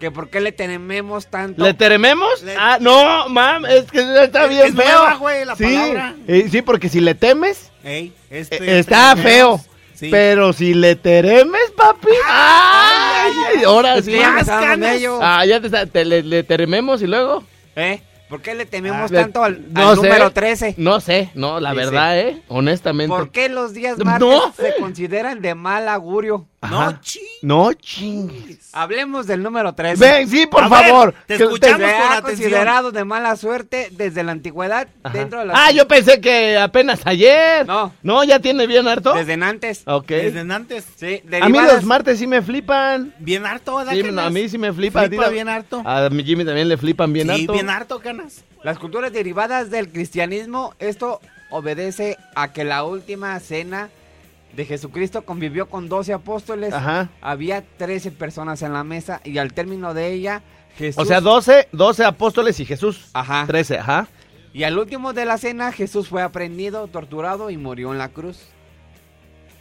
que 0.00 0.10
por 0.10 0.28
qué 0.28 0.40
le 0.40 0.50
tememos 0.52 1.28
tanto. 1.28 1.62
¿Le 1.64 1.72
tememos? 1.72 2.42
Le- 2.42 2.56
Ah, 2.58 2.78
no, 2.80 3.28
mam, 3.28 3.64
es 3.64 3.84
que 3.84 4.00
está 4.24 4.44
Es- 4.44 4.48
bien 4.50 4.66
es 4.66 4.74
feo. 4.74 4.84
nueva, 4.84 5.14
güey, 5.16 5.44
la 5.44 5.54
sí, 5.56 5.64
palabra. 5.64 6.14
eh, 6.26 6.48
sí, 6.50 6.62
porque 6.62 6.88
si 6.88 7.00
le 7.00 7.14
temes, 7.14 7.70
Ey, 7.84 8.12
eh, 8.30 8.40
este- 8.40 8.78
está 8.80 9.12
este- 9.12 9.22
feo. 9.22 9.60
Sí. 9.94 10.08
Pero 10.10 10.52
si 10.52 10.74
le 10.74 10.96
teremes, 10.96 11.70
papi, 11.76 12.08
ay, 12.28 13.62
ahora 13.64 14.02
sí. 14.02 14.16
Más 14.16 14.46
canas. 14.46 15.00
Ah, 15.20 15.44
ya 15.46 15.60
te, 15.60 15.70
te- 15.86 16.04
le, 16.04 16.22
le 16.22 16.42
y 17.02 17.06
luego. 17.06 17.44
¿Eh? 17.76 18.00
¿Por 18.34 18.42
qué 18.42 18.54
le 18.54 18.66
tememos 18.66 19.10
Ah, 19.12 19.14
tanto 19.14 19.42
al, 19.44 19.72
no 19.72 19.90
al 19.90 19.96
sé. 19.96 20.02
número 20.02 20.30
13? 20.32 20.74
No 20.78 21.00
sé, 21.00 21.30
no, 21.34 21.60
la 21.60 21.70
Dice, 21.72 21.84
verdad, 21.84 22.18
eh, 22.18 22.42
honestamente. 22.48 23.14
¿Por 23.14 23.30
qué 23.30 23.48
los 23.48 23.72
días 23.74 23.96
No. 23.98 24.04
martes 24.04 24.56
se 24.56 24.74
consideran 24.80 25.40
de 25.40 25.54
mal 25.54 25.88
augurio? 25.88 26.46
Ajá. 26.60 26.92
No, 26.92 27.00
chi. 27.02 27.20
No 27.42 27.72
chingues. 27.74 28.70
Hablemos 28.72 29.26
del 29.26 29.42
número 29.42 29.74
13. 29.74 30.02
Ven, 30.02 30.28
sí, 30.28 30.46
por 30.46 30.64
A 30.64 30.68
ver, 30.68 30.84
favor. 30.86 31.14
te 31.26 31.36
Que- 31.36 31.44
escuchamos. 31.44 31.76
Se 31.78 31.82
con 31.84 31.92
ha 31.92 32.12
atención. 32.16 32.22
considerado 32.22 32.90
de 32.90 33.04
mala 33.04 33.36
suerte 33.36 33.88
desde 33.92 34.22
la 34.24 34.32
antigüedad 34.32 34.88
Ajá. 35.02 35.16
dentro 35.18 35.40
de 35.40 35.46
la 35.46 35.52
Ah, 35.54 35.70
yo 35.72 35.86
pensé 35.86 36.20
que 36.22 36.56
apenas 36.56 37.00
ayer. 37.06 37.66
No. 37.66 37.92
No, 38.02 38.24
ya 38.24 38.38
tiene 38.40 38.66
bien 38.66 38.88
harto. 38.88 39.12
desde 39.12 39.34
antes. 39.34 39.82
Ok. 39.86 40.06
Desde 40.08 40.40
antes. 40.40 40.86
Sí, 40.96 41.22
A 41.40 41.48
mí 41.50 41.58
los 41.60 41.84
martes 41.84 42.18
sí 42.18 42.26
me 42.26 42.40
flipan. 42.40 43.14
Bien 43.18 43.44
harto, 43.44 43.76
¿verdad, 43.76 43.92
Sí, 43.92 44.00
a 44.18 44.30
mí 44.30 44.48
sí 44.48 44.56
me 44.56 44.72
flipa. 44.72 45.00
a 45.00 45.04
ti 45.04 45.08
Flipa 45.10 45.26
no- 45.26 45.32
bien 45.32 45.48
harto. 45.50 45.82
A 45.84 46.08
mi 46.08 46.24
Jimmy 46.24 46.46
también 46.46 46.68
le 46.68 46.78
flipan 46.78 47.12
bien 47.12 47.28
sí, 47.28 47.40
harto. 47.42 47.52
bien 47.52 47.68
harto, 47.68 48.00
Las 48.62 48.78
culturas 48.78 49.12
derivadas 49.12 49.70
del 49.70 49.90
cristianismo, 49.90 50.74
esto 50.78 51.20
obedece 51.50 52.16
a 52.34 52.52
que 52.52 52.64
la 52.64 52.84
última 52.84 53.38
cena 53.40 53.90
de 54.56 54.64
Jesucristo 54.64 55.22
convivió 55.22 55.68
con 55.68 55.88
12 55.88 56.12
apóstoles. 56.12 56.72
Ajá. 56.72 57.08
Había 57.20 57.62
13 57.76 58.10
personas 58.12 58.62
en 58.62 58.72
la 58.72 58.84
mesa 58.84 59.20
y 59.24 59.38
al 59.38 59.52
término 59.52 59.94
de 59.94 60.12
ella, 60.12 60.42
Jesús... 60.76 61.02
O 61.02 61.04
sea, 61.04 61.20
12, 61.20 61.68
12 61.72 62.04
apóstoles 62.04 62.58
y 62.60 62.64
Jesús. 62.64 63.08
Ajá. 63.12 63.44
13, 63.46 63.78
ajá. 63.78 64.08
Y 64.52 64.62
al 64.62 64.78
último 64.78 65.12
de 65.12 65.24
la 65.24 65.36
cena, 65.38 65.72
Jesús 65.72 66.08
fue 66.08 66.22
aprendido, 66.22 66.86
torturado 66.86 67.50
y 67.50 67.56
murió 67.56 67.92
en 67.92 67.98
la 67.98 68.08
cruz. 68.08 68.40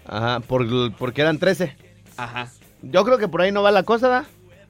Ajá, 0.05 0.39
por, 0.41 0.67
porque 0.95 1.21
eran 1.21 1.39
13. 1.39 1.75
Ajá. 2.17 2.51
Yo 2.81 3.03
creo 3.03 3.17
que 3.17 3.27
por 3.27 3.41
ahí 3.41 3.51
no 3.51 3.63
va 3.63 3.71
la 3.71 3.83
cosa, 3.83 4.07
¿da? 4.07 4.25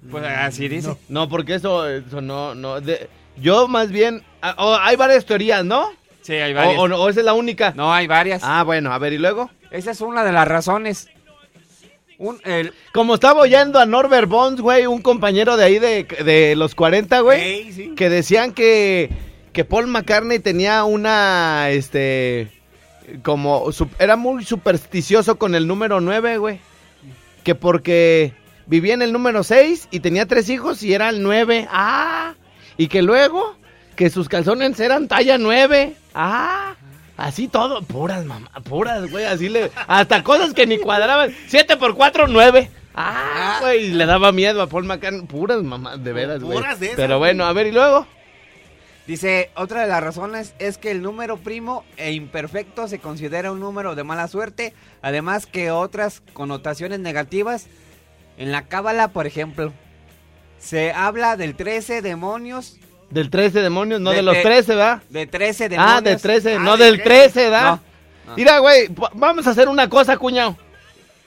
Pues 0.09 0.23
así 0.25 0.67
dice. 0.67 0.95
No, 1.09 1.27
porque 1.29 1.55
eso, 1.55 1.88
eso 1.88 2.21
no, 2.21 2.55
no. 2.55 2.79
de- 2.81 3.09
yo 3.37 3.67
más 3.67 3.91
bien, 3.91 4.23
ah, 4.41 4.55
oh, 4.57 4.77
hay 4.79 4.95
varias 4.95 5.25
teorías, 5.25 5.63
¿no? 5.65 5.89
Sí, 6.21 6.33
hay 6.33 6.53
varias. 6.53 6.79
o 6.79 7.09
esa 7.09 7.19
es 7.19 7.25
la 7.25 7.33
única. 7.33 7.73
No, 7.75 7.93
hay 7.93 8.07
varias. 8.07 8.41
Ah, 8.43 8.63
bueno, 8.63 8.93
a 8.93 8.97
ver, 8.97 9.13
y 9.13 9.17
luego. 9.17 9.49
Esa 9.71 9.91
es 9.91 10.01
una 10.01 10.23
de 10.23 10.31
las 10.31 10.47
razones. 10.47 11.09
Un, 12.17 12.39
el, 12.45 12.73
Como 12.93 13.15
estaba 13.15 13.41
oyendo 13.41 13.79
a 13.79 13.85
Norbert 13.85 14.29
Bonds, 14.29 14.61
güey, 14.61 14.85
un 14.85 15.01
compañero 15.01 15.57
de 15.57 15.65
ahí 15.65 15.79
de, 15.79 16.03
de 16.03 16.55
los 16.55 16.75
40, 16.75 17.19
güey, 17.19 17.41
Ey, 17.41 17.73
sí. 17.73 17.93
que 17.95 18.09
decían 18.09 18.53
que, 18.53 19.09
que 19.51 19.65
Paul 19.65 19.87
McCartney 19.87 20.39
tenía 20.39 20.83
una, 20.85 21.69
este, 21.71 22.49
como, 23.23 23.69
era 23.99 24.15
muy 24.15 24.45
supersticioso 24.45 25.37
con 25.37 25.55
el 25.55 25.67
número 25.67 25.99
9, 25.99 26.37
güey. 26.37 26.59
Que 27.43 27.55
porque 27.55 28.33
vivía 28.67 28.93
en 28.93 29.01
el 29.01 29.11
número 29.11 29.43
6 29.43 29.89
y 29.91 29.99
tenía 29.99 30.25
tres 30.25 30.49
hijos 30.49 30.83
y 30.83 30.93
era 30.93 31.09
el 31.09 31.21
9. 31.21 31.67
Ah, 31.69 32.35
y 32.77 32.88
que 32.88 33.01
luego, 33.01 33.56
que 33.96 34.10
sus 34.10 34.30
calzones 34.30 34.80
eran 34.80 35.08
talla 35.08 35.38
9. 35.38 35.96
Ah. 36.13 36.75
Así 37.15 37.48
todo, 37.48 37.84
puras 37.84 38.25
mamá, 38.25 38.50
puras, 38.63 39.10
güey, 39.12 39.25
así 39.25 39.48
le, 39.48 39.70
hasta 39.88 40.24
cosas 40.24 40.53
que 40.56 40.65
ni 40.65 40.80
cuadraban, 40.80 41.32
7 41.48 41.77
por 41.77 41.96
4, 41.96 42.27
9. 42.27 42.72
Ah, 42.96 43.58
güey, 43.62 43.92
le 43.92 44.06
daba 44.08 44.32
miedo 44.32 44.62
a 44.63 44.68
Paul 44.68 44.86
McCartney, 44.86 45.27
puras 45.27 45.62
mamás, 45.62 46.03
de 46.03 46.12
veras, 46.12 46.42
güey. 46.42 46.58
Puras 46.58 46.80
de 46.80 46.88
esas, 46.88 46.98
Pero 46.98 47.20
bueno, 47.20 47.46
a 47.46 47.53
ver, 47.53 47.68
y 47.68 47.72
luego. 47.72 48.08
dice, 49.06 49.51
otra 49.56 49.82
de 49.82 49.88
las 49.88 50.03
razones 50.03 50.56
es 50.58 50.80
que 50.80 50.89
el 50.89 51.03
número 51.03 51.38
primo 51.38 51.84
e 51.98 52.13
imperfecto 52.13 52.88
se 52.88 52.98
considera 52.98 53.51
un 53.51 53.60
número 53.60 53.94
de 53.94 54.03
mala 54.03 54.27
suerte, 54.27 54.74
además 55.03 55.46
que 55.46 55.70
otras 55.70 56.24
connotaciones 56.34 57.00
negativas. 57.00 57.68
En 58.38 58.51
la 58.51 58.63
cábala, 58.63 59.10
por 59.10 59.27
ejemplo, 59.27 59.72
se 60.63 60.91
habla 60.93 61.36
del 61.38 61.55
13 61.55 62.01
demonios, 62.01 62.77
Del 63.10 63.29
13 63.29 63.62
demonios, 63.62 64.01
no 64.01 64.10
de, 64.12 64.17
De- 64.17 64.22
los 64.24 64.36
de- 64.36 64.41
13, 64.41 64.75
¿verdad? 64.75 65.01
de 65.10 65.27
13 65.27 65.70
demonios. 65.70 65.98
Ah, 65.98 66.01
de 66.01 66.15
13, 66.17 66.55
Ah, 66.55 66.60
no 66.60 66.77
de 66.77 66.86
del 66.86 67.03
13. 67.03 67.10
13, 67.34 67.50
¿verdad? 67.50 67.63
No, 67.72 67.79
no. 68.27 68.36
Mira, 68.38 68.60
güey, 68.60 68.88
vamos 69.13 69.46
a 69.46 69.51
hacer 69.51 69.67
una 69.67 69.88
cosa, 69.89 70.17
cuñado. 70.17 70.58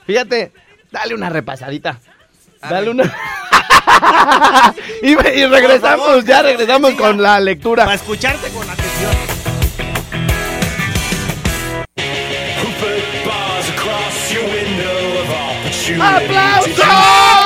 Fíjate, 0.07 0.53
dale 0.91 1.15
una 1.15 1.29
repasadita. 1.31 2.01
A 2.61 2.71
Dale 2.71 2.87
ver. 2.93 2.95
una. 2.95 3.15
y, 5.03 5.11
y 5.13 5.47
regresamos, 5.47 6.07
favor, 6.07 6.25
ya 6.25 6.43
regresamos 6.43 6.93
con 6.95 7.23
la 7.23 7.39
lectura. 7.39 7.85
Para 7.85 7.95
escucharte 7.97 8.49
con 8.49 8.69
atención. 8.69 9.13
¡Aplausos! 16.01 17.46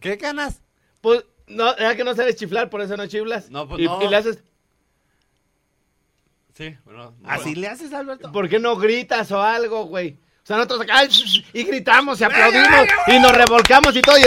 ¿Qué 0.00 0.16
ganas? 0.16 0.60
Pues, 1.00 1.24
no, 1.46 1.74
era 1.76 1.96
que 1.96 2.04
no 2.04 2.14
sabes 2.14 2.36
chiflar, 2.36 2.70
por 2.70 2.80
eso 2.80 2.96
no 2.96 3.06
chiflas. 3.06 3.50
No, 3.50 3.68
pues 3.68 3.80
y, 3.80 3.84
no. 3.84 4.02
y 4.02 4.08
le 4.08 4.16
haces. 4.16 4.38
Sí, 6.54 6.76
bueno. 6.84 7.14
¿Así 7.24 7.54
le 7.54 7.68
haces, 7.68 7.92
Alberto? 7.92 8.32
¿Por 8.32 8.48
qué 8.48 8.58
no 8.58 8.76
gritas 8.76 9.30
o 9.32 9.42
algo, 9.42 9.84
güey? 9.86 10.18
O 10.42 10.46
sea, 10.46 10.56
nosotros 10.56 10.82
acá 10.82 11.02
y 11.52 11.64
gritamos 11.64 12.20
y 12.20 12.24
aplaudimos 12.24 12.86
y 13.08 13.18
nos 13.18 13.32
revolcamos 13.32 13.94
y 13.96 14.00
todo. 14.02 14.16
y- 14.18 14.22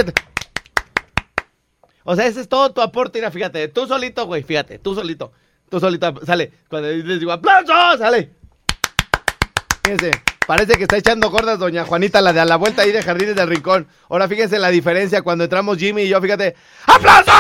O 2.04 2.16
sea, 2.16 2.26
ese 2.28 2.42
es 2.42 2.50
todo 2.50 2.74
tu 2.74 2.82
aporte. 2.82 3.20
Mira, 3.20 3.32
fíjate, 3.32 3.68
tú 3.70 3.88
solito, 3.88 4.26
güey, 4.26 4.44
fíjate, 4.44 4.80
tú 4.80 4.94
solito. 4.96 5.32
Tú 5.70 5.80
solito, 5.80 6.26
sale. 6.26 6.52
Cuando 6.68 6.90
les 6.90 7.20
digo 7.20 7.32
aplausos, 7.32 8.00
sale. 8.00 8.32
Fíjense, 9.84 10.12
parece 10.50 10.78
que 10.78 10.84
está 10.86 10.98
echando 10.98 11.30
gordas 11.30 11.60
doña 11.60 11.86
Juanita, 11.86 12.22
la 12.22 12.34
de 12.34 12.40
a 12.40 12.46
la 12.46 12.56
vuelta 12.56 12.82
ahí 12.82 12.92
de 12.92 13.04
Jardines 13.04 13.36
del 13.36 13.48
Rincón. 13.48 13.88
Ahora 14.10 14.28
fíjense 14.28 14.58
la 14.58 14.70
diferencia 14.70 15.22
cuando 15.22 15.44
entramos 15.44 15.78
Jimmy 15.78 16.02
y 16.02 16.08
yo, 16.08 16.20
fíjate. 16.20 16.56
¡Aplausos! 16.88 17.32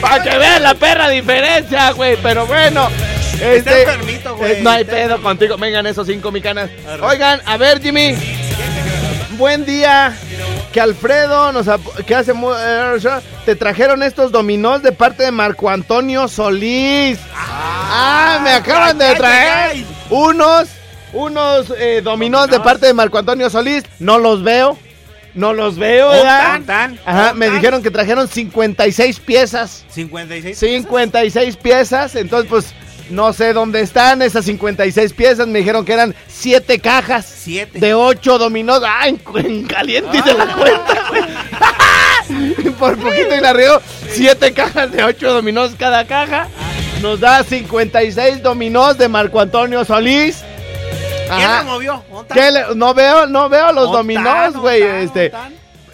Para 0.00 0.22
que 0.24 0.36
vean 0.36 0.62
la 0.64 0.74
perra 0.74 1.08
diferencia, 1.08 1.92
güey. 1.92 2.16
Pero 2.20 2.48
bueno. 2.48 2.88
Este, 3.40 3.82
enfermito, 3.82 4.34
güey. 4.34 4.54
eh, 4.54 4.58
no 4.62 4.70
hay 4.70 4.84
pedo 4.84 5.22
contigo. 5.22 5.56
Vengan 5.56 5.86
esos 5.86 6.08
cinco 6.08 6.32
micanas. 6.32 6.68
Oigan, 7.00 7.40
a 7.46 7.56
ver, 7.58 7.80
Jimmy. 7.80 8.16
Buen 9.38 9.64
día. 9.64 10.16
Que 10.76 10.82
Alfredo 10.82 11.52
nos 11.52 11.64
que 12.04 12.14
hace 12.14 12.32
eh, 12.32 13.20
te 13.46 13.56
trajeron 13.56 14.02
estos 14.02 14.30
dominós 14.30 14.82
de 14.82 14.92
parte 14.92 15.22
de 15.22 15.30
Marco 15.30 15.70
Antonio 15.70 16.28
Solís. 16.28 17.18
Ah, 17.34 18.40
me 18.44 18.50
acaban 18.50 18.98
de 18.98 19.14
traer 19.14 19.86
unos 20.10 20.68
unos 21.14 21.72
eh, 21.78 22.02
dominós 22.04 22.50
de 22.50 22.60
parte 22.60 22.84
de 22.84 22.92
Marco 22.92 23.16
Antonio 23.16 23.48
Solís. 23.48 23.84
No 24.00 24.18
los 24.18 24.42
veo. 24.42 24.76
No 25.32 25.54
los 25.54 25.78
veo, 25.78 26.10
¿verdad? 26.10 26.60
Tan, 26.66 27.00
Ajá, 27.06 27.32
me 27.32 27.48
dijeron 27.48 27.82
que 27.82 27.90
trajeron 27.90 28.28
56 28.28 29.20
piezas. 29.20 29.82
56. 29.88 30.58
56 30.58 31.56
piezas, 31.56 32.16
entonces 32.16 32.50
pues 32.50 32.74
no 33.10 33.32
sé 33.32 33.52
dónde 33.52 33.80
están 33.80 34.22
esas 34.22 34.44
56 34.44 35.12
piezas, 35.12 35.46
me 35.46 35.60
dijeron 35.60 35.84
que 35.84 35.92
eran 35.92 36.14
7 36.28 36.78
cajas 36.80 37.24
Siete. 37.26 37.78
de 37.78 37.94
8 37.94 38.38
dominós, 38.38 38.82
ah, 38.84 39.08
en, 39.08 39.20
en 39.36 39.64
caliente 39.66 40.20
de 40.22 40.34
la 40.34 40.46
cuenta, 40.54 41.04
güey. 41.08 42.72
Por 42.78 42.96
poquito 42.98 43.34
y 43.36 43.40
la 43.40 43.52
riego, 43.52 43.80
7 44.10 44.52
cajas 44.52 44.90
de 44.92 45.04
8 45.04 45.32
dominós 45.32 45.72
cada 45.78 46.06
caja, 46.06 46.48
nos 47.00 47.20
da 47.20 47.44
56 47.44 48.42
dominós 48.42 48.98
de 48.98 49.08
Marco 49.08 49.40
Antonio 49.40 49.84
Solís. 49.84 50.42
¿Quién 51.36 51.56
lo 51.58 51.64
movió? 51.64 52.02
¿Dónde 52.10 52.34
¿Qué 52.34 52.50
le- 52.50 52.74
no 52.74 52.94
veo, 52.94 53.26
no 53.26 53.48
veo 53.48 53.72
los 53.72 53.90
¿Dónde 53.90 54.14
dominós, 54.14 54.54
güey, 54.56 54.80
¿Dónde 54.80 55.04
este... 55.04 55.32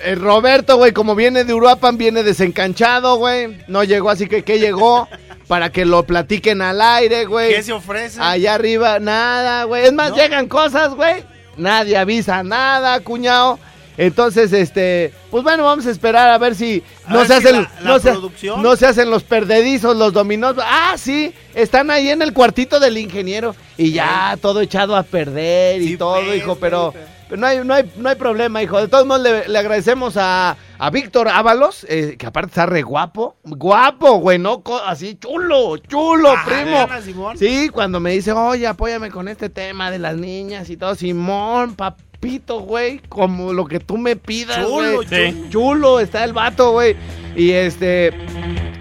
Eh, 0.05 0.17
Roberto, 0.17 0.79
güey, 0.79 0.91
como 0.93 1.15
viene 1.15 1.45
de 1.45 1.55
Uruapan, 1.55 1.97
viene 1.97 2.25
desencanchado, 2.25 3.17
güey. 3.19 3.59
No 3.69 3.85
llegó, 3.85 4.11
así 4.11 4.27
que 4.27 4.43
¿qué 4.43 4.59
llegó? 4.59 5.09
Para 5.53 5.71
que 5.71 5.85
lo 5.85 6.05
platiquen 6.05 6.63
al 6.63 6.81
aire, 6.81 7.27
güey. 7.27 7.55
¿Qué 7.55 7.63
se 7.63 7.75
ofrece? 7.75 8.19
Allá 8.23 8.55
arriba, 8.55 8.99
nada, 8.99 9.65
güey. 9.65 9.85
Es 9.85 9.93
más, 9.93 10.09
¿No? 10.13 10.17
llegan 10.17 10.49
cosas, 10.49 10.95
güey. 10.95 11.25
Nadie 11.59 11.95
avisa 11.99 12.43
nada, 12.43 12.99
cuñado. 13.01 13.59
Entonces, 13.99 14.51
este, 14.55 15.13
pues 15.31 15.45
bueno, 15.45 15.65
vamos 15.65 15.85
a 15.85 15.91
esperar 15.91 16.31
a 16.31 16.39
ver 16.39 16.55
si 16.55 16.83
A 17.05 17.13
no 17.13 17.19
ver 17.19 17.27
se 17.29 17.33
si 17.35 17.39
hacen, 17.49 17.63
la- 17.65 17.71
la 17.83 17.91
no, 17.91 17.99
se, 17.99 18.11
producción- 18.13 18.63
no 18.63 18.77
se 18.77 18.87
hacen 18.87 19.11
los 19.11 19.25
perdedizos, 19.25 19.95
los 19.95 20.15
dominós. 20.15 20.57
Ah, 20.59 20.95
sí, 20.97 21.35
están 21.55 21.91
ahí 21.91 22.09
en 22.09 22.23
el 22.23 22.33
cuartito 22.33 22.81
del 22.81 22.97
ingeniero 22.97 23.55
y 23.77 23.93
ya 23.93 24.39
todo 24.41 24.63
echado 24.63 24.97
a 24.97 25.03
perder 25.03 25.83
y 25.83 25.89
Sí, 25.89 25.97
todo, 25.99 26.15
pues, 26.25 26.39
hijo, 26.39 26.57
pero- 26.57 26.95
pero 27.33 27.41
no 27.41 27.47
hay, 27.47 27.65
no 27.65 27.73
hay, 27.73 27.91
no 27.97 28.09
hay 28.11 28.15
problema, 28.17 28.63
hijo. 28.63 28.79
De 28.79 28.89
todos 28.89 29.07
modos, 29.07 29.23
le, 29.23 29.49
le 29.49 29.59
agradecemos 29.59 30.19
a, 30.19 30.55
a 30.79 30.91
Víctor 30.91 31.29
Ábalos, 31.29 31.87
eh, 31.89 32.17
que 32.19 32.27
aparte 32.27 32.51
está 32.51 32.67
re 32.67 32.83
guapo, 32.83 33.37
guapo, 33.45 34.19
güey, 34.19 34.39
no 34.39 34.63
así 34.85 35.15
chulo, 35.19 35.79
chulo, 35.79 36.29
Ah, 36.37 36.45
primo. 36.47 36.87
Simón. 37.03 37.39
Sí, 37.39 37.71
cuando 37.71 38.01
me 38.01 38.11
dice, 38.11 38.33
oye, 38.33 38.67
apóyame 38.67 39.11
con 39.11 39.29
este 39.29 39.49
tema 39.49 39.91
de 39.91 39.99
las 39.99 40.15
niñas 40.17 40.69
y 40.69 40.77
todo, 40.77 40.95
Simón, 40.95 41.75
papito, 41.75 42.61
güey, 42.61 42.99
como 43.09 43.55
lo 43.55 43.65
que 43.65 43.81
tú 43.81 43.97
me 43.97 44.15
pidas, 44.17 44.59
Chulo, 44.67 44.97
güey. 44.97 45.09
chulo. 45.09 45.49
Chulo, 45.49 46.01
está 46.01 46.25
el 46.25 46.35
vato, 46.35 46.73
güey. 46.73 46.97
Y 47.35 47.53
este, 47.53 48.13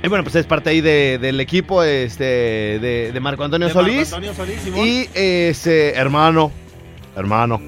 y 0.04 0.10
bueno, 0.10 0.26
pues 0.26 0.36
es 0.36 0.46
parte 0.46 0.72
ahí 0.72 0.82
de- 0.82 1.20
del 1.22 1.40
equipo, 1.40 1.84
este, 1.84 2.26
de, 2.82 3.12
de 3.14 3.20
Marco 3.22 3.46
Antonio 3.46 3.70
De 3.70 3.74
Marco 3.74 3.90
Solís. 3.90 4.12
Antonio 4.12 4.34
Solís, 4.34 4.60
Simón. 4.62 4.86
Y 4.86 5.08
este, 5.14 5.94
hermano, 5.96 6.52
hermano, 7.16 7.62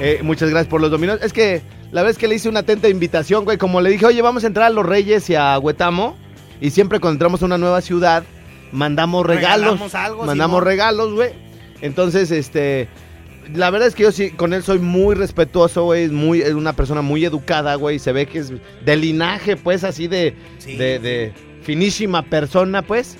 eh, 0.00 0.20
muchas 0.22 0.50
gracias 0.50 0.68
por 0.68 0.80
los 0.80 0.90
dominos. 0.90 1.20
Es 1.22 1.32
que 1.32 1.62
la 1.92 2.02
vez 2.02 2.18
que 2.18 2.26
le 2.28 2.34
hice 2.36 2.48
una 2.48 2.60
atenta 2.60 2.88
invitación, 2.88 3.44
güey, 3.44 3.58
como 3.58 3.80
le 3.80 3.90
dije, 3.90 4.06
oye, 4.06 4.22
vamos 4.22 4.44
a 4.44 4.46
entrar 4.46 4.66
a 4.66 4.70
Los 4.70 4.86
Reyes 4.86 5.28
y 5.30 5.34
a 5.34 5.58
Huetamo. 5.58 6.16
Y 6.60 6.70
siempre 6.70 7.00
cuando 7.00 7.14
entramos 7.16 7.42
a 7.42 7.46
una 7.46 7.58
nueva 7.58 7.80
ciudad, 7.80 8.24
mandamos 8.72 9.24
regalos. 9.26 9.94
Algo, 9.94 10.24
mandamos 10.24 10.56
Simón. 10.58 10.64
regalos, 10.64 11.14
güey. 11.14 11.30
Entonces, 11.80 12.30
este, 12.30 12.88
la 13.54 13.70
verdad 13.70 13.88
es 13.88 13.94
que 13.94 14.02
yo 14.04 14.12
sí, 14.12 14.30
con 14.30 14.52
él 14.52 14.62
soy 14.62 14.78
muy 14.78 15.14
respetuoso, 15.14 15.84
güey. 15.84 16.04
Es 16.04 16.12
muy, 16.12 16.42
es 16.42 16.52
una 16.52 16.74
persona 16.74 17.02
muy 17.02 17.24
educada, 17.24 17.74
güey. 17.76 17.98
Se 17.98 18.12
ve 18.12 18.26
que 18.26 18.38
es 18.40 18.52
de 18.84 18.96
linaje, 18.96 19.56
pues, 19.56 19.84
así 19.84 20.06
de, 20.06 20.34
Sí, 20.58 20.76
de, 20.76 20.96
sí. 20.96 21.02
de 21.02 21.32
finísima 21.62 22.22
persona, 22.22 22.82
pues. 22.82 23.16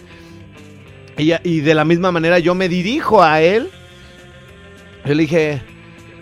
Y, 1.17 1.33
y 1.43 1.61
de 1.61 1.75
la 1.75 1.85
misma 1.85 2.13
manera 2.13 2.39
yo 2.39 2.55
me 2.55 2.69
dirijo 2.69 3.23
a 3.23 3.41
él. 3.43 3.71
Yo 5.07 5.15
le 5.15 5.23
dije, 5.23 5.63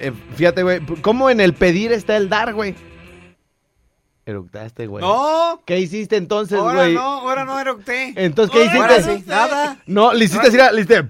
eh, 0.01 0.13
fíjate, 0.37 0.63
güey, 0.63 0.81
¿cómo 1.03 1.31
en 1.31 1.41
el 1.41 1.55
pedir 1.55 1.93
está 1.93 2.17
el 2.17 2.29
dar, 2.29 2.55
güey? 2.55 2.75
Eructaste, 4.27 4.87
güey. 4.87 5.03
No, 5.03 5.63
¿Qué 5.65 5.79
hiciste 5.79 6.17
entonces, 6.17 6.59
ahora 6.59 6.83
güey? 6.83 6.95
no, 6.95 7.01
ahora 7.01 7.45
no 7.47 7.59
eructé. 7.59 8.13
Entonces, 8.17 8.53
¿qué 8.55 8.65
hiciste? 8.67 8.79
Ahora 8.83 9.03
sí, 9.03 9.25
nada. 9.27 9.83
No, 9.87 10.13
le 10.13 10.25
hiciste 10.27 10.49
así, 10.49 10.57
le 10.57 10.81
hiciste. 10.83 11.09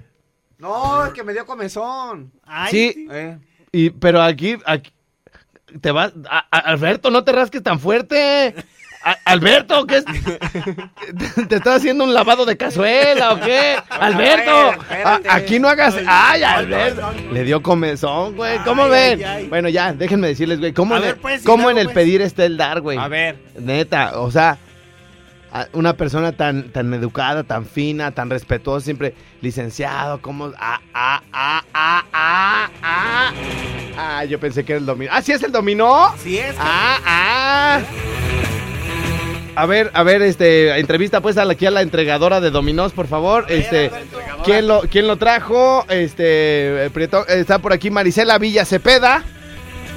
No, 0.57 1.05
es 1.05 1.13
que 1.13 1.23
me 1.23 1.33
dio 1.33 1.45
comezón. 1.45 2.31
Ay, 2.45 2.71
Sí. 2.71 3.07
Eh. 3.11 3.37
Y, 3.71 3.89
pero 3.91 4.21
aquí, 4.21 4.57
aquí 4.65 4.91
te 5.81 5.91
vas, 5.91 6.13
a- 6.29 6.47
a- 6.49 6.59
Alberto, 6.71 7.11
no 7.11 7.23
te 7.23 7.31
rasques 7.33 7.61
tan 7.61 7.79
fuerte. 7.79 8.55
Alberto, 9.25 9.85
¿qué 9.87 9.97
es? 9.97 10.05
¿Te 11.47 11.55
estás 11.55 11.77
haciendo 11.77 12.03
un 12.03 12.13
lavado 12.13 12.45
de 12.45 12.57
cazuela 12.57 13.33
o 13.33 13.39
qué? 13.39 13.77
Alberto, 13.89 14.51
a 14.51 14.65
ver, 14.65 14.79
espérate. 14.79 15.29
a- 15.29 15.35
aquí 15.35 15.59
no 15.59 15.69
hagas. 15.69 15.95
Ay, 16.05 16.43
Alberto. 16.43 17.11
Le 17.31 17.43
dio 17.43 17.61
comezón, 17.63 18.35
güey. 18.35 18.57
¿Cómo 18.59 18.83
Ay, 18.83 18.89
ven? 18.91 19.19
ay, 19.19 19.23
ay. 19.23 19.47
Bueno, 19.47 19.69
ya, 19.69 19.93
déjenme 19.93 20.27
decirles, 20.27 20.59
güey. 20.59 20.73
¿Cómo, 20.73 20.95
en, 20.97 21.01
ver, 21.01 21.17
pues, 21.17 21.43
cómo 21.43 21.69
en 21.69 21.77
el 21.77 21.85
pues. 21.85 21.95
pedir 21.95 22.21
está 22.21 22.43
el 22.45 22.57
dar, 22.57 22.81
güey? 22.81 22.97
A 22.97 23.07
ver. 23.07 23.37
Neta, 23.57 24.19
o 24.19 24.29
sea, 24.31 24.57
una 25.73 25.93
persona 25.93 26.33
tan, 26.33 26.69
tan 26.71 26.93
educada, 26.93 27.43
tan 27.43 27.65
fina, 27.65 28.11
tan 28.11 28.29
respetuosa, 28.29 28.83
siempre 28.85 29.15
licenciado, 29.41 30.21
como... 30.21 30.51
Ah, 30.59 30.79
ah, 30.93 31.21
ah, 31.31 31.63
ah, 31.73 32.03
ah, 32.13 32.69
ah. 32.83 33.31
Ah, 33.97 34.25
yo 34.25 34.39
pensé 34.39 34.63
que 34.65 34.73
era 34.73 34.79
el 34.79 34.85
dominó. 34.85 35.11
Ah, 35.13 35.21
¿sí 35.21 35.31
es 35.31 35.41
el 35.43 35.51
dominó? 35.51 36.13
Sí 36.21 36.37
es. 36.37 36.55
Ah, 36.59 36.99
ah. 37.05 37.81
A 39.55 39.65
ver, 39.65 39.91
a 39.93 40.03
ver, 40.03 40.21
este, 40.21 40.79
entrevista 40.79 41.21
pues 41.21 41.37
aquí 41.37 41.65
a 41.65 41.71
la 41.71 41.81
entregadora 41.81 42.39
de 42.39 42.49
dominós, 42.51 42.93
por 42.93 43.07
favor. 43.07 43.45
este, 43.49 43.91
¿quién 44.45 44.67
lo, 44.67 44.81
quién 44.81 45.07
lo 45.07 45.17
trajo? 45.17 45.85
Este, 45.89 46.89
Prieto- 46.93 47.27
está 47.27 47.59
por 47.59 47.73
aquí 47.73 47.89
Marisela 47.89 48.37
Villa 48.37 48.63
Cepeda. 48.65 49.23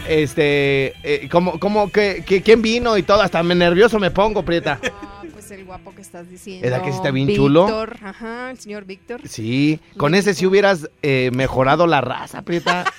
Este, 0.09 0.95
eh, 1.05 1.29
¿cómo, 1.31 1.61
cómo, 1.61 1.91
que, 1.93 2.25
que- 2.27 2.43
quién 2.43 2.61
vino 2.61 2.97
y 2.99 3.05
todo? 3.05 3.23
Hasta 3.23 3.41
me 3.45 3.55
nervioso 3.55 4.01
me 4.01 4.11
pongo, 4.11 4.43
Prieta. 4.43 4.81
Ah, 4.83 5.23
pues 5.33 5.49
el 5.53 5.65
guapo 5.65 5.95
que 5.95 6.03
estás 6.03 6.29
diciendo. 6.29 6.62
¿Verdad 6.69 6.83
que 6.85 6.91
sí 6.91 6.97
está 6.97 7.12
bien 7.12 7.33
chulo? 7.33 7.67
Víctor, 7.67 7.97
ajá, 8.03 8.51
el 8.51 8.59
señor 8.59 8.85
Víctor. 8.85 9.21
Sí, 9.29 9.79
con 9.97 10.17
ese 10.17 10.35
sí 10.35 10.45
hubieras 10.45 10.91
eh, 11.03 11.31
mejorado 11.33 11.87
la 11.87 12.01
raza, 12.01 12.43
Prieta. 12.43 12.85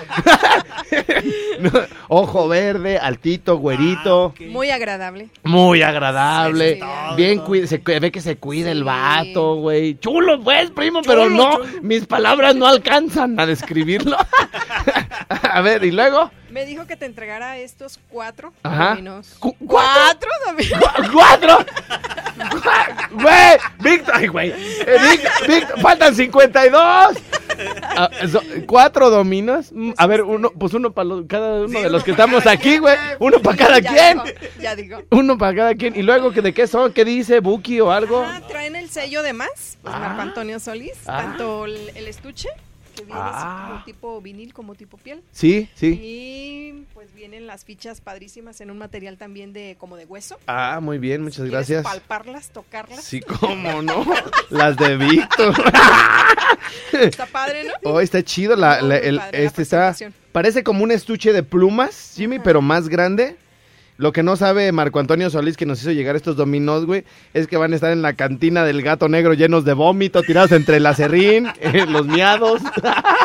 No, 1.60 1.70
Ojo 2.08 2.48
verde, 2.48 2.98
altito, 2.98 3.58
güerito. 3.58 4.34
Muy 4.40 4.70
agradable. 4.70 5.28
Muy 5.44 5.82
agradable. 5.82 6.74
Sí, 6.74 6.80
sí, 6.80 6.86
sí. 7.10 7.16
Bien, 7.16 7.38
se, 7.66 7.78
ve 8.00 8.10
que 8.10 8.20
se 8.20 8.36
cuida 8.36 8.70
el 8.70 8.82
vato, 8.82 9.56
güey. 9.56 9.98
Chulo, 9.98 10.40
pues, 10.42 10.70
primo, 10.70 11.02
pero 11.02 11.28
no. 11.28 11.58
Mis 11.82 12.06
palabras 12.06 12.56
no 12.56 12.66
alcanzan 12.66 13.38
a 13.38 13.46
describirlo. 13.46 14.16
a 15.28 15.60
ver, 15.60 15.84
¿y 15.84 15.90
luego? 15.92 16.30
Me 16.50 16.64
dijo 16.64 16.86
que 16.86 16.96
te 16.96 17.06
entregara 17.06 17.58
estos 17.58 18.00
cuatro 18.08 18.52
Ajá. 18.64 18.90
dominos. 18.90 19.36
Cu- 19.38 19.54
¿Cuatro 19.66 20.30
dominos? 20.46 20.80
¡Cu- 20.80 21.12
¡Cuatro! 21.12 21.58
¡Güey! 23.12 23.58
¡Víctor! 23.80 24.14
¡Ay, 24.16 24.26
güey! 24.26 24.50
Eh, 24.50 24.96
Vic- 25.00 25.46
Vic- 25.46 25.80
¡Faltan 25.80 26.14
52! 26.14 27.16
Ah, 27.82 28.10
so- 28.30 28.42
¿Cuatro 28.66 29.10
dominos? 29.10 29.70
Mm, 29.72 29.92
A 29.96 30.06
ver, 30.06 30.22
uno, 30.22 30.50
pues 30.58 30.72
uno 30.74 30.92
para 30.92 31.08
cada 31.28 31.64
uno 31.64 31.80
de 31.80 31.90
los 31.90 32.04
que 32.04 32.12
estamos 32.12 32.46
aquí, 32.46 32.78
güey. 32.78 32.96
Uno 33.18 33.40
para 33.40 33.56
cada 33.56 33.78
Ya 33.80 33.90
quien. 33.92 34.18
digo, 34.24 34.38
ya 34.60 34.76
digo. 34.76 35.02
Uno 35.10 35.36
para 35.38 35.54
cada 35.56 35.74
quien. 35.74 35.96
¿Y 35.96 36.02
luego 36.02 36.32
que 36.32 36.42
de 36.42 36.52
qué 36.54 36.66
son? 36.66 36.92
¿Qué 36.92 37.04
dice? 37.04 37.40
¿Buki 37.40 37.80
o 37.80 37.90
algo? 37.90 38.24
Ah, 38.26 38.40
traen 38.48 38.76
el 38.76 38.88
sello 38.90 39.22
de 39.22 39.32
más, 39.32 39.78
pues 39.82 39.94
Ah. 39.94 39.98
Marco 39.98 40.22
Antonio 40.22 40.58
Solís, 40.60 40.92
Ah. 41.06 41.18
tanto 41.22 41.64
el, 41.66 41.90
el 41.94 42.06
estuche, 42.08 42.48
que 43.00 43.06
viene 43.06 43.20
Ah. 43.22 43.64
así 43.64 43.70
como 43.72 43.84
tipo 43.84 44.20
vinil, 44.20 44.52
como 44.54 44.74
tipo 44.74 44.96
piel. 44.96 45.22
Sí, 45.32 45.68
sí. 45.74 45.98
Y 46.02 46.86
pues 46.94 47.12
vienen 47.14 47.46
las 47.46 47.64
fichas 47.64 48.00
padrísimas 48.00 48.60
en 48.60 48.70
un 48.70 48.78
material 48.78 49.16
también 49.18 49.52
de 49.52 49.76
como 49.78 49.96
de 49.96 50.04
hueso. 50.06 50.38
Ah, 50.46 50.78
muy 50.82 50.98
bien, 50.98 51.22
muchas 51.22 51.38
¿Quieres 51.48 51.52
gracias. 51.52 51.84
palparlas, 51.84 52.50
tocarlas? 52.50 53.02
Sí, 53.04 53.20
cómo 53.20 53.82
no. 53.82 54.04
Las 54.50 54.76
de 54.76 54.96
Víctor. 54.96 55.54
Está 56.92 57.26
padre, 57.26 57.64
¿no? 57.64 57.72
Oh, 57.90 58.00
está 58.00 58.22
chido. 58.22 58.56
La, 58.56 58.80
la- 58.82 58.96
el- 58.98 59.18
padre 59.18 59.44
este 59.44 59.62
está. 59.62 59.94
Parece 60.32 60.62
como 60.62 60.84
un 60.84 60.90
estuche 60.92 61.32
de 61.32 61.42
plumas, 61.42 62.12
Jimmy, 62.16 62.38
pero 62.38 62.60
más 62.62 62.88
grande. 62.88 63.36
Lo 64.00 64.12
que 64.12 64.22
no 64.22 64.34
sabe 64.34 64.72
Marco 64.72 64.98
Antonio 64.98 65.28
Solís, 65.28 65.58
que 65.58 65.66
nos 65.66 65.82
hizo 65.82 65.92
llegar 65.92 66.16
estos 66.16 66.34
dominós, 66.34 66.86
güey, 66.86 67.04
es 67.34 67.46
que 67.46 67.58
van 67.58 67.74
a 67.74 67.74
estar 67.74 67.92
en 67.92 68.00
la 68.00 68.14
cantina 68.14 68.64
del 68.64 68.80
gato 68.80 69.10
negro 69.10 69.34
llenos 69.34 69.66
de 69.66 69.74
vómito, 69.74 70.22
tirados 70.22 70.52
entre 70.52 70.78
el 70.78 70.86
acerrín, 70.86 71.52
eh, 71.60 71.84
los 71.86 72.06
miados. 72.06 72.62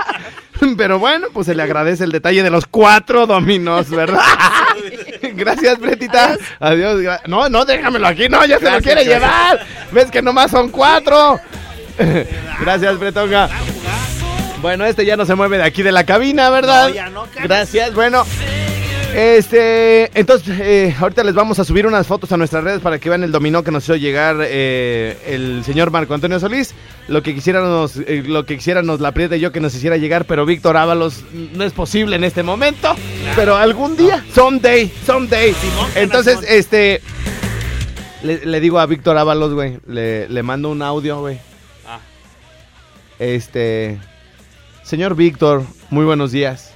Pero 0.78 1.00
bueno, 1.00 1.28
pues 1.32 1.48
se 1.48 1.56
le 1.56 1.64
agradece 1.64 2.04
el 2.04 2.12
detalle 2.12 2.44
de 2.44 2.50
los 2.50 2.66
cuatro 2.66 3.26
dominós, 3.26 3.90
¿verdad? 3.90 4.20
Gracias, 5.36 5.80
Bretita. 5.80 6.36
Adiós. 6.60 7.02
no, 7.28 7.48
no, 7.48 7.64
déjamelo 7.64 8.08
aquí, 8.08 8.28
no, 8.28 8.46
ya 8.46 8.60
se 8.60 8.70
lo 8.70 8.82
quiere 8.82 9.06
gracias. 9.06 9.22
llevar. 9.22 9.66
Ves 9.94 10.12
que 10.12 10.22
nomás 10.22 10.52
son 10.52 10.72
cuatro. 10.72 11.40
Gracias, 12.60 13.00
Bretonga. 13.00 13.50
Bueno, 14.62 14.86
este 14.86 15.06
ya 15.06 15.16
no 15.16 15.26
se 15.26 15.36
mueve 15.36 15.58
de 15.58 15.64
aquí 15.64 15.84
de 15.84 15.94
la 15.94 16.04
cabina, 16.04 16.50
¿verdad? 16.50 16.90
No, 16.90 16.96
ya 16.96 17.10
no. 17.10 17.28
Gracias, 17.42 17.94
bueno. 17.94 18.26
Este, 19.16 20.12
entonces, 20.20 20.60
eh, 20.60 20.94
ahorita 21.00 21.24
les 21.24 21.34
vamos 21.34 21.58
a 21.60 21.64
subir 21.64 21.88
unas 21.88 22.06
fotos 22.06 22.34
a 22.34 22.38
nuestras 22.38 22.66
redes 22.66 22.82
para 22.82 23.00
que 23.00 23.08
vean 23.08 23.24
el 23.24 23.32
dominó 23.32 23.64
que 23.64 23.72
nos 23.72 23.86
hizo 23.86 23.96
llegar 23.96 24.36
eh, 24.42 25.18
el 25.26 25.64
señor 25.64 25.90
Marco 25.90 26.14
Antonio 26.14 26.38
Solís. 26.38 26.76
Lo 27.08 27.24
que 27.24 27.34
quisiéramos, 27.34 27.96
eh, 27.96 28.24
lo 28.28 28.46
que 28.46 28.58
quisiéramos 28.58 29.00
la 29.00 29.14
Prieta 29.14 29.38
y 29.38 29.40
yo 29.40 29.54
que 29.54 29.62
nos 29.62 29.74
hiciera 29.74 29.96
llegar, 29.96 30.26
pero 30.26 30.46
Víctor 30.46 30.76
Ábalos 30.76 31.24
no 31.54 31.64
es 31.64 31.72
posible 31.72 32.18
en 32.18 32.26
este 32.26 32.44
momento. 32.44 32.94
Pero 33.38 33.56
algún 33.56 33.96
día, 33.96 34.22
someday, 34.34 34.92
someday. 35.06 35.56
Entonces, 35.96 36.40
este, 36.50 37.00
le, 38.22 38.46
le 38.46 38.60
digo 38.60 38.80
a 38.80 38.86
Víctor 38.86 39.18
Ábalos, 39.18 39.54
güey, 39.54 39.78
le, 39.88 40.28
le 40.28 40.44
mando 40.44 40.70
un 40.70 40.82
audio, 40.82 41.22
güey. 41.22 41.40
Ah. 41.88 42.00
Este, 43.18 43.98
señor 44.84 45.16
Víctor, 45.16 45.64
muy 45.90 46.04
buenos 46.04 46.34
días. 46.34 46.75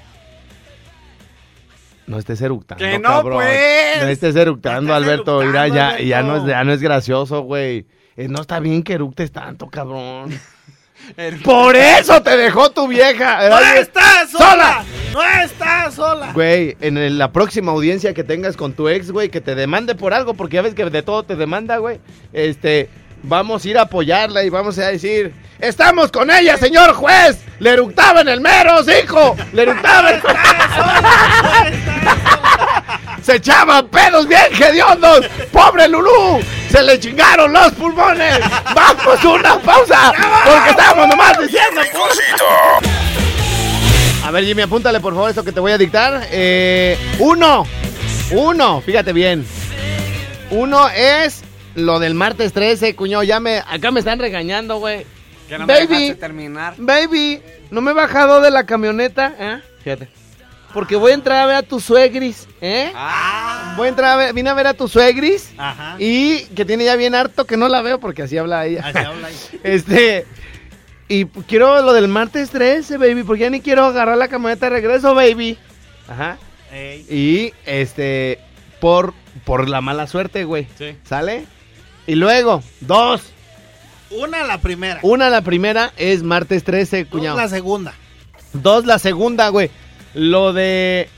No 2.10 2.18
estés 2.18 2.42
eructando, 2.42 2.84
Que 2.84 2.98
no, 2.98 3.10
cabrón. 3.10 3.38
pues. 3.38 4.02
No 4.02 4.08
estés 4.08 4.36
eructando, 4.36 4.96
Alberto. 4.96 5.42
Mira, 5.42 5.68
ya, 5.68 6.00
ya, 6.00 6.24
no 6.24 6.38
es, 6.38 6.46
ya 6.46 6.64
no 6.64 6.74
es 6.74 6.82
gracioso, 6.82 7.42
güey. 7.44 7.86
Eh, 8.18 8.28
no 8.28 8.42
está 8.42 8.60
bien 8.60 8.82
que 8.82 8.94
eructes 8.94 9.32
tanto, 9.32 9.70
cabrón. 9.70 10.30
Por 11.44 11.76
eso 11.76 12.22
te 12.24 12.36
dejó 12.36 12.72
tu 12.72 12.88
vieja. 12.88 13.48
¡No 13.50 13.56
Oye, 13.58 13.80
estás 13.82 14.32
sola! 14.32 14.84
¡No 15.14 15.22
estás 15.44 15.94
sola! 15.94 16.32
Güey, 16.34 16.76
en 16.82 16.98
el- 16.98 17.18
la 17.18 17.32
próxima 17.32 17.72
audiencia 17.72 18.14
que 18.14 18.24
tengas 18.24 18.58
con 18.58 18.74
tu 18.74 18.90
ex, 18.90 19.12
güey, 19.12 19.30
que 19.30 19.40
te 19.42 19.54
demande 19.56 19.96
por 19.96 20.14
algo, 20.14 20.34
porque 20.34 20.56
ya 20.56 20.62
ves 20.64 20.74
que 20.76 20.86
de 20.86 21.02
todo 21.04 21.24
te 21.24 21.36
demanda, 21.36 21.78
güey. 21.78 22.00
Este, 22.34 22.90
vamos 23.24 23.64
a 23.66 23.70
ir 23.70 23.78
a 23.78 23.84
apoyarla 23.84 24.44
y 24.44 24.50
vamos 24.50 24.78
a 24.80 24.88
decir, 24.88 25.34
estamos 25.60 26.12
con 26.12 26.30
ella, 26.32 26.58
señor 26.58 26.94
juez. 26.94 27.40
Le 27.60 27.72
eructaba 27.72 28.22
en 28.22 28.28
el 28.30 28.42
mero, 28.42 28.76
hijo. 29.04 29.36
Le 29.54 29.62
eructaba 29.64 30.12
en 30.12 30.22
Se 33.30 33.36
echaban 33.36 33.88
pedos 33.90 34.28
bien 34.28 34.42
hediondos. 34.60 35.24
Pobre 35.52 35.88
Lulú. 35.88 36.42
Se 36.72 36.82
le 36.82 37.00
chingaron 37.00 37.54
los 37.54 37.72
pulmones. 37.74 38.40
Vamos 38.74 39.24
a 39.24 39.30
una 39.30 39.60
pausa. 39.60 40.12
Porque 40.44 40.72
estamos 40.72 41.08
nomás 41.08 41.38
diciendo. 41.38 41.80
A 44.26 44.32
ver, 44.32 44.46
Jimmy, 44.46 44.64
apúntale 44.64 45.00
por 45.00 45.14
favor 45.14 45.30
eso 45.30 45.44
que 45.44 45.52
te 45.52 45.60
voy 45.60 45.72
a 45.72 45.78
dictar. 45.78 46.24
Eh, 46.32 46.98
uno. 47.20 47.68
Uno. 48.32 48.82
Fíjate 48.82 49.14
bien. 49.14 49.46
Uno 50.50 50.90
es 50.90 51.44
lo 51.76 52.00
del 52.00 52.16
martes 52.16 52.52
13, 52.52 52.96
cuñado. 52.96 53.22
Ya 53.22 53.40
me, 53.40 53.60
acá 53.60 53.92
me 53.92 54.00
están 54.00 54.18
regañando, 54.18 54.80
güey. 54.80 55.06
Que 55.48 55.60
no 55.60 55.68
me 55.68 55.74
Baby. 55.74 55.88
dejaste 55.88 56.16
terminar. 56.16 56.74
Baby, 56.78 57.44
no 57.70 57.82
me 57.82 57.92
he 57.92 57.94
bajado 57.94 58.42
de 58.42 58.50
la 58.50 58.66
camioneta, 58.66 59.36
¿eh? 59.40 59.60
Fíjate. 59.84 60.19
Porque 60.74 60.96
voy 60.96 61.12
a 61.12 61.16
entrar 61.16 61.40
a 61.40 61.46
ver 61.48 61.56
a 61.56 61.64
tu 61.64 61.80
suegris, 61.80 62.48
¿eh? 62.62 62.92
Ah, 62.96 63.74
Voy 63.76 63.88
a 63.88 63.90
entrar 63.90 64.12
a 64.12 64.16
ver, 64.18 64.34
vine 64.34 64.50
a 64.50 64.54
ver 64.54 64.68
a 64.68 64.74
tu 64.74 64.88
suegris. 64.88 65.52
Ajá. 65.58 65.96
Y 66.00 66.42
que 66.56 66.64
tiene 66.66 66.86
ya 66.86 66.96
bien 66.96 67.16
harto 67.16 67.46
que 67.46 67.58
no 67.58 67.68
la 67.70 67.82
veo 67.82 68.00
porque 68.00 68.24
así 68.24 68.38
habla 68.38 68.66
ella. 68.68 68.84
Así 68.86 68.98
habla 69.00 69.28
ahí. 69.28 69.36
Este. 69.64 70.26
Y 71.08 71.26
quiero 71.26 71.82
lo 71.82 71.92
del 71.94 72.08
martes 72.08 72.52
13, 72.52 72.98
baby, 72.98 73.24
porque 73.24 73.42
ya 73.44 73.50
ni 73.50 73.62
quiero 73.62 73.84
agarrar 73.86 74.16
la 74.18 74.28
camioneta 74.28 74.68
de 74.68 74.70
regreso, 74.76 75.16
baby. 75.16 75.58
Ajá. 76.08 76.38
Ey. 76.72 77.06
Y 77.10 77.54
este. 77.66 78.40
Por, 78.80 79.14
por 79.46 79.68
la 79.68 79.82
mala 79.82 80.06
suerte, 80.06 80.44
güey. 80.46 80.68
Sí. 80.78 80.96
¿Sale? 81.04 81.46
Y 82.06 82.14
luego, 82.16 82.62
dos. 82.82 83.24
Una 84.12 84.44
la 84.44 84.60
primera. 84.60 85.00
Una, 85.02 85.30
la 85.30 85.42
primera 85.42 85.92
es 85.98 86.22
martes 86.24 86.64
13, 86.64 87.04
Dos 87.06 87.12
cuñado. 87.12 87.38
la 87.38 87.48
segunda. 87.48 87.94
Dos, 88.54 88.86
la 88.86 89.00
segunda, 89.00 89.50
güey. 89.50 89.70
Lo 90.14 90.54
de. 90.54 91.10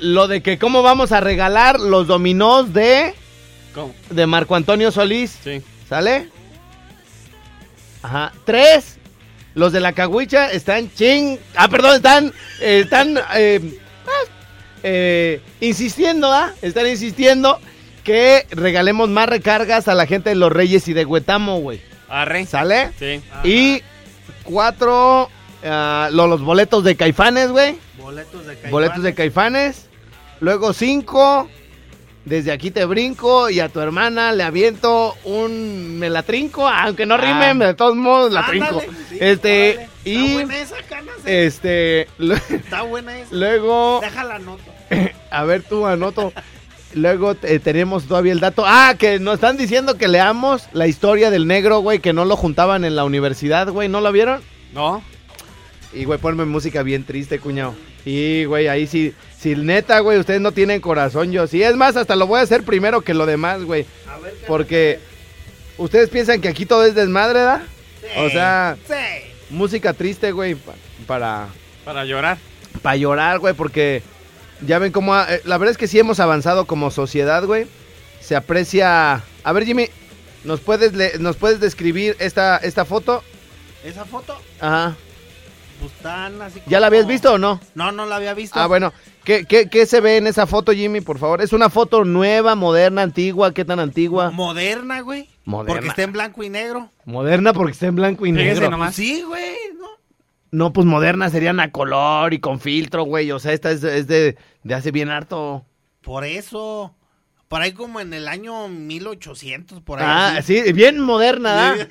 Lo 0.00 0.26
de 0.28 0.42
que 0.42 0.58
cómo 0.58 0.82
vamos 0.82 1.12
a 1.12 1.20
regalar 1.20 1.78
los 1.80 2.06
dominós 2.06 2.72
de. 2.72 3.14
¿cómo? 3.74 3.94
De 4.10 4.26
Marco 4.26 4.54
Antonio 4.56 4.90
Solís. 4.90 5.38
Sí. 5.42 5.62
¿Sale? 5.88 6.28
Ajá. 8.02 8.32
Tres. 8.44 8.96
Los 9.54 9.72
de 9.72 9.80
la 9.80 9.92
caguicha 9.92 10.50
están 10.50 10.92
ching. 10.94 11.38
Ah, 11.54 11.68
perdón, 11.68 11.96
están. 11.96 12.32
eh, 12.60 12.80
están. 12.84 13.16
eh, 13.36 13.78
ah, 14.06 14.30
eh, 14.82 15.40
insistiendo, 15.60 16.32
¿ah? 16.32 16.52
Están 16.60 16.88
insistiendo 16.88 17.60
que 18.02 18.46
regalemos 18.50 19.08
más 19.08 19.28
recargas 19.28 19.88
a 19.88 19.94
la 19.94 20.06
gente 20.06 20.30
de 20.30 20.34
los 20.36 20.52
Reyes 20.52 20.88
y 20.88 20.92
de 20.92 21.04
Huetamo, 21.04 21.60
güey. 21.60 21.80
Arre. 22.08 22.46
¿Sale? 22.46 22.90
Sí. 22.98 23.22
Y 23.44 23.80
cuatro. 24.42 25.30
ah, 25.64 26.08
lo- 26.12 26.26
los 26.26 26.42
boletos 26.42 26.82
de 26.84 26.96
caifanes, 26.96 27.50
güey. 27.50 27.76
Boletos 28.14 28.46
de 28.46 28.70
Boletos 28.70 29.02
de 29.02 29.14
caifanes. 29.14 29.86
Luego 30.40 30.72
cinco. 30.72 31.48
Desde 32.24 32.52
aquí 32.52 32.70
te 32.70 32.84
brinco 32.86 33.50
y 33.50 33.60
a 33.60 33.68
tu 33.68 33.80
hermana 33.80 34.32
le 34.32 34.44
aviento 34.44 35.14
un 35.24 35.98
me 35.98 36.08
la 36.08 36.22
trinco, 36.22 36.66
aunque 36.66 37.04
no 37.04 37.18
rime, 37.18 37.46
Ah. 37.50 37.54
de 37.54 37.74
todos 37.74 37.96
modos 37.96 38.32
la 38.32 38.46
trinco. 38.46 38.80
este 39.20 39.88
y 40.06 40.14
Está 40.24 40.32
buena 40.34 40.58
esa, 40.58 40.76
canas, 40.88 41.14
eh. 41.26 41.44
este 41.46 42.08
Está 42.54 42.82
buena 42.82 43.18
esa. 43.18 43.34
luego 43.34 43.98
Déjala 44.00 44.38
nota. 44.38 44.62
a 45.30 45.44
ver 45.44 45.64
tú 45.64 45.84
anoto. 45.86 46.32
Luego 46.94 47.36
eh, 47.42 47.58
tenemos 47.58 48.04
todavía 48.04 48.32
el 48.32 48.40
dato. 48.40 48.62
Ah, 48.66 48.94
que 48.98 49.18
nos 49.18 49.34
están 49.34 49.58
diciendo 49.58 49.98
que 49.98 50.08
leamos 50.08 50.68
la 50.72 50.86
historia 50.86 51.30
del 51.30 51.46
negro, 51.46 51.80
güey, 51.80 51.98
que 51.98 52.14
no 52.14 52.24
lo 52.24 52.36
juntaban 52.36 52.84
en 52.86 52.96
la 52.96 53.04
universidad, 53.04 53.68
güey, 53.68 53.88
¿no 53.90 54.00
lo 54.00 54.12
vieron? 54.12 54.40
No. 54.72 55.02
Y, 55.94 56.04
güey, 56.04 56.18
ponme 56.18 56.44
música 56.44 56.82
bien 56.82 57.04
triste, 57.04 57.38
cuñado. 57.38 57.74
Y, 58.04 58.44
güey, 58.44 58.68
ahí 58.68 58.86
sí, 58.86 59.14
si 59.38 59.54
neta, 59.54 60.00
güey, 60.00 60.18
ustedes 60.18 60.40
no 60.40 60.52
tienen 60.52 60.80
corazón, 60.80 61.32
yo 61.32 61.46
sí. 61.46 61.62
Es 61.62 61.76
más, 61.76 61.96
hasta 61.96 62.16
lo 62.16 62.26
voy 62.26 62.40
a 62.40 62.42
hacer 62.42 62.64
primero 62.64 63.00
que 63.02 63.14
lo 63.14 63.26
demás, 63.26 63.62
güey. 63.62 63.86
Porque 64.46 64.98
ustedes 65.78 66.08
piensan 66.10 66.40
que 66.40 66.48
aquí 66.48 66.66
todo 66.66 66.84
es 66.84 66.94
desmadre, 66.94 67.40
¿da? 67.40 67.62
O 68.18 68.28
sea, 68.28 68.76
Sí. 68.86 68.94
música 69.50 69.92
triste, 69.94 70.32
güey, 70.32 70.54
pa- 70.54 70.74
para, 71.06 71.48
Para 71.84 72.04
llorar. 72.04 72.38
para 72.82 72.96
llorar, 72.96 73.38
güey, 73.38 73.54
porque 73.54 74.02
ya 74.66 74.78
ven 74.78 74.92
cómo... 74.92 75.14
ha- 75.14 75.32
eh, 75.32 75.40
la 75.44 75.56
verdad 75.58 75.72
es 75.72 75.78
que 75.78 75.88
sí 75.88 75.98
hemos 75.98 76.20
avanzado 76.20 76.66
como 76.66 76.90
sociedad, 76.90 77.44
güey. 77.44 77.66
Se 78.20 78.36
aprecia... 78.36 79.22
A 79.42 79.52
ver, 79.52 79.64
Jimmy, 79.64 79.88
¿nos 80.44 80.60
puedes, 80.60 80.92
le- 80.94 81.18
¿nos 81.18 81.36
puedes 81.36 81.60
describir 81.60 82.16
esta, 82.18 82.56
esta 82.58 82.84
foto? 82.84 83.22
Esa 83.84 84.04
foto, 84.04 84.38
Ajá. 84.60 84.96
Pues 85.84 85.92
tan 86.00 86.40
así 86.40 86.60
¿Ya 86.66 86.80
la 86.80 86.86
habías 86.86 87.06
visto 87.06 87.34
o 87.34 87.38
no? 87.38 87.60
No, 87.74 87.92
no 87.92 88.06
la 88.06 88.16
había 88.16 88.32
visto. 88.32 88.58
Ah, 88.58 88.66
bueno. 88.66 88.92
¿Qué, 89.22 89.44
qué, 89.44 89.68
qué 89.68 89.84
se 89.84 90.00
ve 90.00 90.16
en 90.16 90.26
esa 90.26 90.46
foto, 90.46 90.72
Jimmy, 90.72 91.00
por 91.02 91.18
favor? 91.18 91.42
¿Es 91.42 91.52
una 91.52 91.68
foto 91.68 92.04
nueva, 92.04 92.54
moderna, 92.54 93.02
antigua? 93.02 93.52
¿Qué 93.52 93.64
tan 93.64 93.80
antigua? 93.80 94.30
Moderna, 94.30 95.00
güey. 95.00 95.28
Moderna. 95.44 95.74
Porque 95.74 95.88
está 95.88 96.02
en 96.02 96.12
blanco 96.12 96.42
y 96.42 96.48
negro. 96.48 96.90
Moderna 97.04 97.52
porque 97.52 97.72
está 97.72 97.86
en 97.86 97.96
blanco 97.96 98.24
y 98.26 98.32
Fíjese 98.32 98.54
negro. 98.54 98.70
nomás. 98.70 98.94
Sí, 98.94 99.22
güey. 99.22 99.56
¿no? 99.78 99.86
No, 100.50 100.72
pues 100.72 100.86
moderna 100.86 101.28
serían 101.28 101.60
a 101.60 101.70
color 101.70 102.32
y 102.32 102.40
con 102.40 102.60
filtro, 102.60 103.04
güey. 103.04 103.30
O 103.30 103.38
sea, 103.38 103.52
esta 103.52 103.70
es, 103.70 103.84
es 103.84 104.06
de, 104.06 104.36
de 104.62 104.74
hace 104.74 104.90
bien 104.90 105.10
harto. 105.10 105.66
Por 106.00 106.24
eso. 106.24 106.94
Por 107.48 107.60
ahí 107.60 107.72
como 107.72 108.00
en 108.00 108.12
el 108.14 108.26
año 108.26 108.68
1800, 108.68 109.82
por 109.82 110.00
ahí. 110.00 110.06
Ah, 110.08 110.36
así. 110.38 110.62
sí, 110.62 110.72
bien 110.72 110.98
moderna, 110.98 111.52
¿da? 111.54 111.88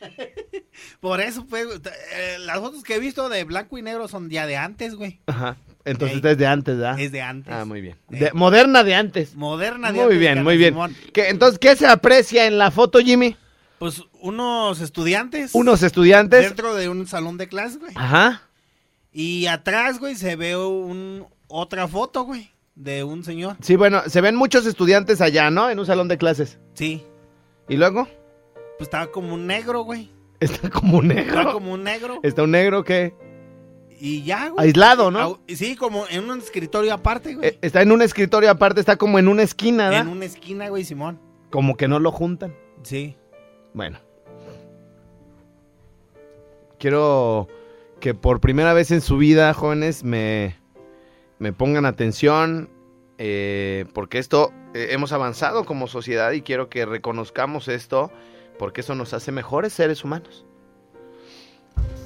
Por 1.00 1.20
eso, 1.20 1.46
pues, 1.46 1.66
eh, 2.14 2.36
las 2.40 2.58
fotos 2.58 2.82
que 2.82 2.96
he 2.96 2.98
visto 2.98 3.28
de 3.28 3.44
blanco 3.44 3.78
y 3.78 3.82
negro 3.82 4.08
son 4.08 4.28
ya 4.30 4.46
de 4.46 4.56
antes, 4.56 4.94
güey. 4.94 5.20
Ajá. 5.26 5.56
Entonces 5.84 6.16
esta 6.16 6.32
es 6.32 6.38
de 6.38 6.46
antes, 6.48 6.78
¿da? 6.78 7.00
Es 7.00 7.12
de 7.12 7.22
antes. 7.22 7.52
Ah, 7.52 7.64
muy 7.64 7.80
bien. 7.80 7.96
Moderna 8.34 8.82
de 8.82 8.94
antes. 8.96 9.36
Moderna 9.36 9.88
de 9.88 9.94
Muy 9.94 10.02
antes, 10.04 10.18
bien, 10.18 10.30
Carlos 10.34 10.44
muy 10.44 10.56
bien. 10.56 10.74
Simón. 10.74 10.96
¿Qué- 11.12 11.28
entonces, 11.28 11.58
¿qué 11.60 11.76
se 11.76 11.86
aprecia 11.86 12.46
en 12.46 12.58
la 12.58 12.72
foto, 12.72 12.98
Jimmy? 12.98 13.36
Pues 13.78 14.02
unos 14.20 14.80
estudiantes. 14.80 15.54
Unos 15.54 15.82
estudiantes. 15.84 16.42
Dentro 16.44 16.74
de 16.74 16.88
un 16.88 17.06
salón 17.06 17.36
de 17.36 17.46
clase, 17.46 17.78
güey. 17.78 17.92
Ajá. 17.94 18.42
Y 19.12 19.46
atrás, 19.46 20.00
güey, 20.00 20.16
se 20.16 20.34
ve 20.34 20.56
un, 20.56 21.24
otra 21.46 21.86
foto, 21.86 22.24
güey, 22.24 22.50
de 22.74 23.04
un 23.04 23.22
señor. 23.22 23.56
Sí, 23.62 23.76
bueno, 23.76 24.02
se 24.08 24.20
ven 24.20 24.34
muchos 24.34 24.66
estudiantes 24.66 25.20
allá, 25.20 25.50
¿no? 25.50 25.70
En 25.70 25.78
un 25.78 25.86
salón 25.86 26.08
de 26.08 26.18
clases. 26.18 26.58
Sí. 26.74 27.04
¿Y 27.68 27.76
luego? 27.76 28.08
Pues 28.78 28.88
estaba 28.88 29.06
como 29.08 29.34
un 29.34 29.46
negro, 29.46 29.82
güey. 29.82 30.10
Está 30.40 30.68
como 30.70 30.98
un 30.98 31.08
negro. 31.08 31.22
Estaba 31.28 31.52
como 31.52 31.72
un 31.72 31.82
negro. 31.82 32.20
Está 32.22 32.42
un 32.42 32.50
negro 32.50 32.84
que 32.84 33.14
Y 33.98 34.22
ya, 34.22 34.50
güey. 34.50 34.66
aislado, 34.66 35.10
¿no? 35.10 35.40
Sí, 35.48 35.76
como 35.76 36.06
en 36.08 36.28
un 36.28 36.38
escritorio 36.38 36.92
aparte, 36.92 37.34
güey. 37.34 37.48
Eh, 37.48 37.58
Está 37.62 37.80
en 37.82 37.92
un 37.92 38.02
escritorio 38.02 38.50
aparte, 38.50 38.80
está 38.80 38.96
como 38.96 39.18
en 39.18 39.28
una 39.28 39.42
esquina, 39.42 39.88
¿verdad? 39.88 40.06
en 40.06 40.12
una 40.12 40.24
esquina, 40.26 40.68
güey, 40.68 40.84
Simón. 40.84 41.18
Como 41.50 41.76
que 41.76 41.88
no 41.88 41.98
lo 42.00 42.12
juntan. 42.12 42.54
Sí. 42.82 43.16
Bueno. 43.72 43.98
Quiero 46.78 47.48
que 48.00 48.14
por 48.14 48.40
primera 48.40 48.74
vez 48.74 48.90
en 48.90 49.00
su 49.00 49.16
vida, 49.16 49.52
jóvenes, 49.54 50.04
me, 50.04 50.56
me 51.38 51.52
pongan 51.52 51.86
atención, 51.86 52.68
eh, 53.18 53.86
porque 53.94 54.18
esto 54.18 54.52
eh, 54.74 54.88
hemos 54.90 55.12
avanzado 55.12 55.64
como 55.64 55.86
sociedad 55.86 56.32
y 56.32 56.42
quiero 56.42 56.68
que 56.68 56.84
reconozcamos 56.84 57.68
esto, 57.68 58.10
porque 58.58 58.80
eso 58.80 58.94
nos 58.94 59.12
hace 59.14 59.32
mejores 59.32 59.72
seres 59.72 60.04
humanos. 60.04 60.44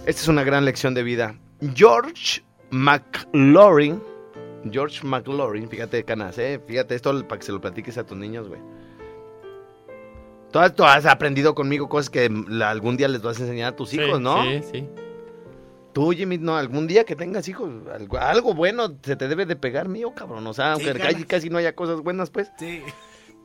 Esta 0.06 0.22
es 0.22 0.28
una 0.28 0.42
gran 0.44 0.64
lección 0.64 0.94
de 0.94 1.02
vida. 1.02 1.36
George 1.74 2.42
McLaurin, 2.70 4.02
George 4.70 5.06
McLaurin, 5.06 5.68
fíjate, 5.68 6.04
canas, 6.04 6.38
eh, 6.38 6.60
fíjate 6.66 6.94
esto 6.94 7.26
para 7.26 7.38
que 7.38 7.46
se 7.46 7.52
lo 7.52 7.60
platiques 7.60 7.98
a 7.98 8.04
tus 8.04 8.16
niños, 8.16 8.48
güey. 8.48 8.60
Tú, 10.52 10.58
has- 10.84 11.06
aprendido 11.06 11.54
conmigo 11.54 11.88
cosas 11.88 12.10
que 12.10 12.28
algún 12.64 12.96
día 12.96 13.06
les 13.08 13.22
vas 13.22 13.38
a 13.38 13.42
enseñar 13.42 13.72
a 13.74 13.76
tus 13.76 13.94
hijos, 13.94 14.16
Sí, 14.18 14.22
¿no? 14.22 14.42
Sí, 14.42 14.60
sí. 14.72 14.88
Tú, 15.92 16.10
Jimmy, 16.12 16.38
no, 16.38 16.56
algún 16.56 16.86
día 16.86 17.04
que 17.04 17.14
tengas 17.16 17.46
hijos, 17.48 17.70
algo, 17.92 18.18
algo 18.18 18.54
bueno 18.54 18.96
se 19.02 19.16
te 19.16 19.28
debe 19.28 19.44
de 19.46 19.56
pegar 19.56 19.88
mío, 19.88 20.12
cabrón. 20.14 20.46
O 20.46 20.54
sea, 20.54 20.76
Sí, 20.76 20.84
aunque 20.88 20.98
casi, 21.00 21.24
casi 21.24 21.50
no 21.50 21.58
haya 21.58 21.74
cosas 21.74 22.00
buenas, 22.00 22.30
pues. 22.30 22.50
Sí. 22.58 22.82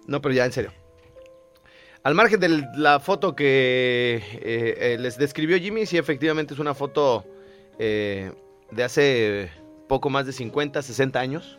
No, 0.08 0.22
pero 0.22 0.34
ya, 0.36 0.46
en 0.46 0.52
serio. 0.52 0.72
Al 2.06 2.14
margen 2.14 2.40
de 2.40 2.70
la 2.76 3.00
foto 3.00 3.36
que 3.36 4.22
eh, 4.34 4.76
eh, 4.78 4.98
les 5.00 5.18
describió 5.18 5.58
Jimmy, 5.58 5.88
sí, 5.88 5.98
efectivamente 5.98 6.54
es 6.54 6.60
una 6.60 6.76
foto 6.76 7.26
eh, 7.80 8.32
de 8.70 8.84
hace 8.84 9.50
poco 9.90 10.12
más 10.12 10.28
de 10.28 10.32
50, 10.32 10.84
60 10.84 11.20
años. 11.20 11.58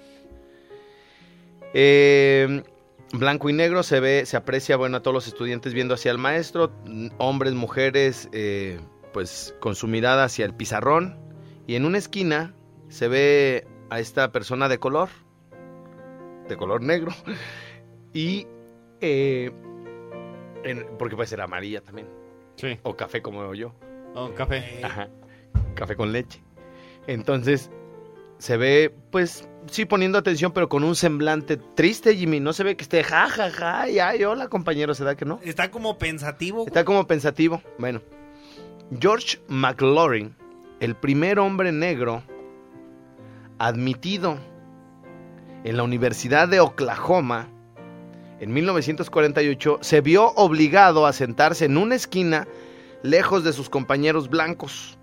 Blanco 3.13 3.51
y 3.51 3.55
negro, 3.55 3.83
se 3.83 3.99
ve, 3.99 4.25
se 4.25 4.37
aprecia, 4.37 4.77
bueno, 4.77 4.99
a 4.99 5.03
todos 5.03 5.15
los 5.17 5.27
estudiantes 5.27 5.75
viendo 5.75 5.95
hacia 5.95 6.13
el 6.13 6.19
maestro, 6.19 6.71
hombres, 7.19 7.55
mujeres, 7.55 8.31
pues 9.13 9.53
con 9.59 9.75
su 9.75 9.89
mirada 9.89 10.23
hacia 10.23 10.45
el 10.45 10.55
pizarrón. 10.55 11.19
Y 11.67 11.75
en 11.75 11.85
una 11.85 11.99
esquina 11.99 12.55
se 12.89 13.09
ve 13.09 13.67
a 13.91 13.99
esta 13.99 14.31
persona 14.31 14.69
de 14.69 14.79
color, 14.79 15.09
de 16.49 16.57
color 16.57 16.83
negro. 16.83 17.13
Y 18.15 18.47
en- 20.67 20.87
porque 20.99 21.17
puede 21.17 21.29
ser 21.29 21.41
amarilla 21.41 21.81
también. 21.81 22.09
Sí. 22.57 22.79
O 22.83 22.97
café 22.97 23.23
como 23.23 23.55
yo. 23.55 23.75
Oh, 24.15 24.33
café. 24.35 24.81
Ajá. 24.85 25.09
Café 25.75 25.95
con 25.97 26.13
leche. 26.13 26.43
Entonces, 27.07 27.71
se 28.39 28.57
ve, 28.57 28.95
pues, 29.11 29.49
sí 29.71 29.85
poniendo 29.85 30.19
atención, 30.19 30.53
pero 30.53 30.69
con 30.69 30.85
un 30.85 30.97
semblante 30.97 31.57
triste, 31.57 32.15
Jimmy. 32.17 32.41
No 32.41 32.53
se 32.53 32.65
ve 32.65 32.77
que 32.77 32.83
esté 32.83 33.05
ja, 33.05 33.29
ja, 33.29 33.51
ja, 33.51 33.89
y 33.89 33.99
ay, 33.99 34.25
hola, 34.25 34.49
compañero, 34.49 34.95
¿se 34.95 35.05
da 35.05 35.15
que 35.17 35.25
no? 35.25 35.39
Está 35.43 35.71
como 35.71 35.99
pensativo. 35.99 36.59
güey. 36.59 36.67
Está 36.69 36.85
como 36.85 37.07
pensativo. 37.07 37.63
Bueno, 37.79 38.01
George 39.01 39.39
McLaurin, 39.49 40.35
el 40.81 40.95
primer 40.97 41.39
hombre 41.39 41.73
negro 41.73 42.23
admitido 43.59 44.39
en 45.65 45.77
la 45.77 45.83
Universidad 45.83 46.49
de 46.49 46.61
Oklahoma 46.61 47.49
en 48.41 48.53
1948, 48.53 49.79
se 49.81 50.01
vio 50.01 50.33
obligado 50.35 51.07
a 51.07 51.13
sentarse 51.13 51.65
en 51.65 51.77
una 51.77 51.95
esquina 51.95 52.47
lejos 53.03 53.45
de 53.45 53.53
sus 53.53 53.71
compañeros 53.71 54.29
blancos. 54.29 54.99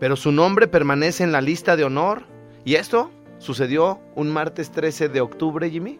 Pero 0.00 0.16
su 0.16 0.32
nombre 0.32 0.66
permanece 0.66 1.22
en 1.22 1.32
la 1.32 1.40
lista 1.40 1.76
de 1.76 1.84
honor. 1.84 2.24
¿Y 2.64 2.74
esto 2.74 3.10
sucedió 3.38 4.00
un 4.14 4.32
martes 4.32 4.70
13 4.70 5.08
de 5.08 5.20
octubre, 5.20 5.70
Jimmy? 5.70 5.98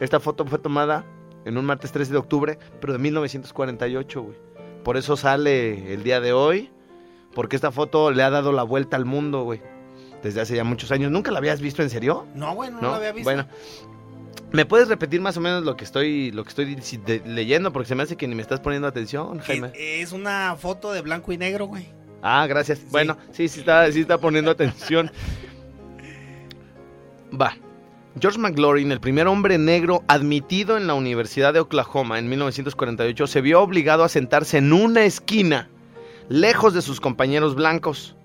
Esta 0.00 0.20
foto 0.20 0.44
fue 0.44 0.58
tomada 0.58 1.04
en 1.44 1.56
un 1.58 1.64
martes 1.64 1.92
13 1.92 2.12
de 2.12 2.18
octubre, 2.18 2.58
pero 2.80 2.92
de 2.92 2.98
1948, 2.98 4.22
güey. 4.22 4.36
Por 4.84 4.96
eso 4.96 5.16
sale 5.16 5.92
el 5.92 6.02
día 6.02 6.20
de 6.20 6.32
hoy, 6.32 6.70
porque 7.34 7.56
esta 7.56 7.70
foto 7.70 8.10
le 8.10 8.22
ha 8.22 8.30
dado 8.30 8.52
la 8.52 8.62
vuelta 8.62 8.96
al 8.96 9.04
mundo, 9.04 9.42
güey. 9.44 9.60
Desde 10.22 10.40
hace 10.40 10.56
ya 10.56 10.64
muchos 10.64 10.90
años. 10.90 11.12
¿Nunca 11.12 11.30
la 11.30 11.38
habías 11.38 11.60
visto 11.60 11.82
en 11.82 11.90
serio? 11.90 12.26
No, 12.34 12.54
güey, 12.54 12.70
no, 12.70 12.80
¿No? 12.80 12.88
lo 12.88 12.94
había 12.94 13.12
visto. 13.12 13.24
Bueno, 13.24 13.46
¿me 14.52 14.64
puedes 14.66 14.88
repetir 14.88 15.20
más 15.20 15.36
o 15.36 15.40
menos 15.40 15.64
lo 15.64 15.76
que 15.76 15.84
estoy, 15.84 16.30
lo 16.32 16.42
que 16.44 16.48
estoy 16.50 16.74
de- 16.74 17.22
leyendo? 17.26 17.72
Porque 17.72 17.88
se 17.88 17.94
me 17.94 18.02
hace 18.02 18.16
que 18.16 18.26
ni 18.28 18.34
me 18.34 18.42
estás 18.42 18.60
poniendo 18.60 18.88
atención, 18.88 19.38
Jaime. 19.40 19.68
Es, 19.74 20.08
es 20.08 20.12
una 20.12 20.56
foto 20.56 20.92
de 20.92 21.00
blanco 21.02 21.32
y 21.32 21.38
negro, 21.38 21.66
güey. 21.66 21.86
Ah, 22.22 22.46
gracias. 22.48 22.80
Bueno, 22.90 23.16
sí, 23.32 23.48
sí 23.48 23.60
está, 23.60 23.90
sí 23.92 24.00
está 24.00 24.18
poniendo 24.18 24.50
atención. 24.50 25.10
Va. 27.40 27.56
George 28.20 28.38
McLaurin, 28.38 28.90
el 28.90 28.98
primer 29.00 29.28
hombre 29.28 29.58
negro 29.58 30.02
admitido 30.08 30.76
en 30.76 30.88
la 30.88 30.94
Universidad 30.94 31.54
de 31.54 31.60
Oklahoma 31.60 32.18
en 32.18 32.28
1948, 32.28 33.26
se 33.28 33.40
vio 33.40 33.62
obligado 33.62 34.02
a 34.02 34.08
sentarse 34.08 34.58
en 34.58 34.72
una 34.72 35.04
esquina, 35.04 35.68
lejos 36.28 36.74
de 36.74 36.82
sus 36.82 37.00
compañeros 37.00 37.54
blancos. 37.54 38.16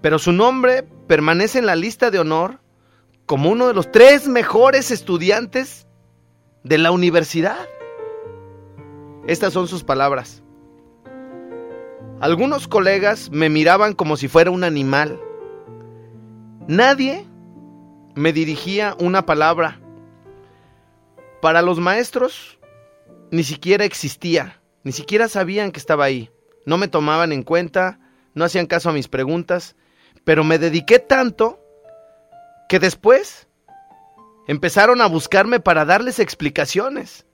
Pero 0.00 0.18
su 0.20 0.30
nombre 0.32 0.84
permanece 1.08 1.58
en 1.58 1.66
la 1.66 1.74
lista 1.76 2.10
de 2.12 2.20
honor 2.20 2.60
como 3.26 3.50
uno 3.50 3.68
de 3.68 3.74
los 3.74 3.90
tres 3.90 4.28
mejores 4.28 4.90
estudiantes 4.90 5.86
de 6.64 6.78
la 6.78 6.90
universidad. 6.90 7.68
Estas 9.26 9.52
son 9.52 9.68
sus 9.68 9.84
palabras. 9.84 10.42
Algunos 12.20 12.68
colegas 12.68 13.30
me 13.30 13.48
miraban 13.48 13.94
como 13.94 14.16
si 14.16 14.28
fuera 14.28 14.50
un 14.50 14.64
animal. 14.64 15.20
Nadie 16.68 17.26
me 18.14 18.32
dirigía 18.32 18.96
una 18.98 19.26
palabra. 19.26 19.80
Para 21.40 21.62
los 21.62 21.80
maestros 21.80 22.58
ni 23.30 23.42
siquiera 23.42 23.84
existía, 23.84 24.60
ni 24.84 24.92
siquiera 24.92 25.26
sabían 25.28 25.72
que 25.72 25.80
estaba 25.80 26.04
ahí. 26.04 26.30
No 26.66 26.78
me 26.78 26.86
tomaban 26.86 27.32
en 27.32 27.42
cuenta, 27.42 27.98
no 28.34 28.44
hacían 28.44 28.66
caso 28.66 28.90
a 28.90 28.92
mis 28.92 29.08
preguntas, 29.08 29.74
pero 30.24 30.44
me 30.44 30.58
dediqué 30.58 30.98
tanto 30.98 31.61
que 32.68 32.78
después 32.78 33.46
empezaron 34.48 35.00
a 35.00 35.06
buscarme 35.06 35.60
para 35.60 35.84
darles 35.84 36.18
explicaciones 36.18 37.26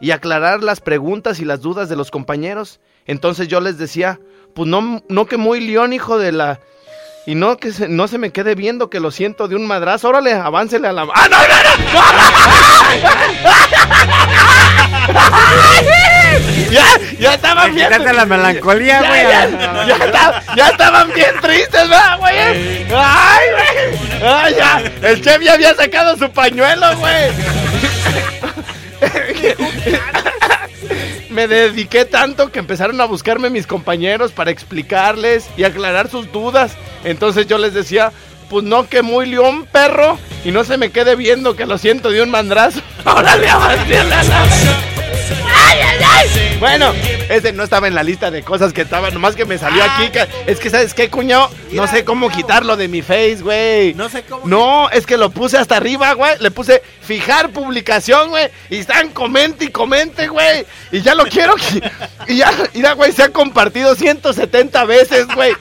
y 0.00 0.10
aclarar 0.10 0.62
las 0.62 0.80
preguntas 0.80 1.40
y 1.40 1.44
las 1.44 1.60
dudas 1.60 1.88
de 1.88 1.96
los 1.96 2.10
compañeros. 2.10 2.80
Entonces 3.06 3.48
yo 3.48 3.60
les 3.60 3.78
decía, 3.78 4.20
pues 4.54 4.68
no, 4.68 5.02
no 5.08 5.26
que 5.26 5.36
muy 5.36 5.60
león, 5.60 5.92
hijo 5.92 6.18
de 6.18 6.32
la... 6.32 6.60
Y 7.24 7.36
no 7.36 7.56
que 7.56 7.70
se, 7.72 7.86
no 7.88 8.08
se 8.08 8.18
me 8.18 8.32
quede 8.32 8.56
viendo 8.56 8.90
que 8.90 8.98
lo 8.98 9.12
siento 9.12 9.46
de 9.46 9.54
un 9.54 9.64
madrazo. 9.64 10.08
Órale, 10.08 10.32
aváncele 10.32 10.88
a 10.88 10.92
la... 10.92 11.02
¡Ah, 11.14 11.28
no, 11.30 11.38
no, 11.38 11.46
no! 11.46 11.52
¡Ya! 16.72 16.84
¡Ya 17.20 17.34
estaban 17.34 17.72
bien! 17.74 17.88
Quítate 17.88 18.12
la 18.12 18.26
melancolía, 18.26 18.98
güey. 19.06 19.22
ya, 19.22 19.86
ya 19.86 19.96
esta- 20.04 20.42
ya 20.56 20.68
estaban 20.68 21.12
bien 21.12 21.34
tristes. 21.40 21.88
¡Ay, 21.92 22.18
güey! 22.18 22.86
¡Ay, 24.24 24.54
ya! 24.56 24.82
El 25.02 25.20
chef 25.22 25.40
ya 25.42 25.54
había 25.54 25.74
sacado 25.74 26.16
su 26.16 26.30
pañuelo, 26.30 26.96
güey. 26.98 27.30
Me 31.30 31.48
dediqué 31.48 32.04
tanto 32.04 32.52
que 32.52 32.58
empezaron 32.58 33.00
a 33.00 33.06
buscarme 33.06 33.48
mis 33.48 33.66
compañeros 33.66 34.32
para 34.32 34.50
explicarles 34.50 35.46
y 35.56 35.64
aclarar 35.64 36.10
sus 36.10 36.30
dudas. 36.30 36.72
Entonces 37.04 37.46
yo 37.46 37.56
les 37.58 37.72
decía, 37.72 38.12
pues 38.50 38.64
no 38.64 38.86
que 38.88 39.00
muy 39.02 39.26
león, 39.26 39.66
perro, 39.72 40.18
y 40.44 40.50
no 40.50 40.62
se 40.64 40.76
me 40.76 40.90
quede 40.90 41.16
viendo 41.16 41.56
que 41.56 41.64
lo 41.66 41.78
siento 41.78 42.10
de 42.10 42.22
un 42.22 42.30
mandrazo. 42.30 42.80
¡Órale, 43.06 43.48
avancen 43.48 44.12
a 44.12 44.22
la- 44.22 44.42
¡Ay, 44.42 45.78
ay, 45.80 45.98
ay! 45.98 46.01
Bueno, 46.60 46.92
ese 47.28 47.52
no 47.52 47.64
estaba 47.64 47.88
en 47.88 47.94
la 47.96 48.04
lista 48.04 48.30
de 48.30 48.42
cosas 48.44 48.72
que 48.72 48.82
estaban, 48.82 49.12
nomás 49.12 49.34
que 49.34 49.44
me 49.44 49.58
salió 49.58 49.82
aquí. 49.82 50.10
que- 50.10 50.28
Es 50.46 50.60
que, 50.60 50.70
¿sabes 50.70 50.94
qué, 50.94 51.10
cuñado? 51.10 51.50
No 51.72 51.86
sé 51.88 52.04
cómo 52.04 52.28
quitarlo 52.30 52.76
de 52.76 52.86
mi 52.86 53.02
face, 53.02 53.38
güey. 53.42 53.94
No 53.94 54.08
sé 54.08 54.22
cómo. 54.22 54.46
No, 54.46 54.88
es 54.90 55.04
que 55.06 55.16
lo 55.16 55.30
puse 55.30 55.58
hasta 55.58 55.76
arriba, 55.76 56.12
güey. 56.14 56.32
Le 56.38 56.50
puse 56.52 56.80
fijar 57.00 57.50
publicación, 57.50 58.28
güey. 58.30 58.48
Y 58.70 58.76
están 58.78 59.10
comente 59.10 59.64
y 59.64 59.68
comente, 59.68 60.28
güey. 60.28 60.64
Y 60.92 61.00
ya 61.02 61.14
lo 61.16 61.24
quiero. 61.26 61.56
qui- 61.56 61.82
Y 62.28 62.36
ya, 62.36 62.52
mira, 62.74 62.92
güey, 62.92 63.10
se 63.10 63.24
ha 63.24 63.28
compartido 63.30 63.96
170 63.96 64.84
veces, 64.84 65.26
güey. 65.34 65.54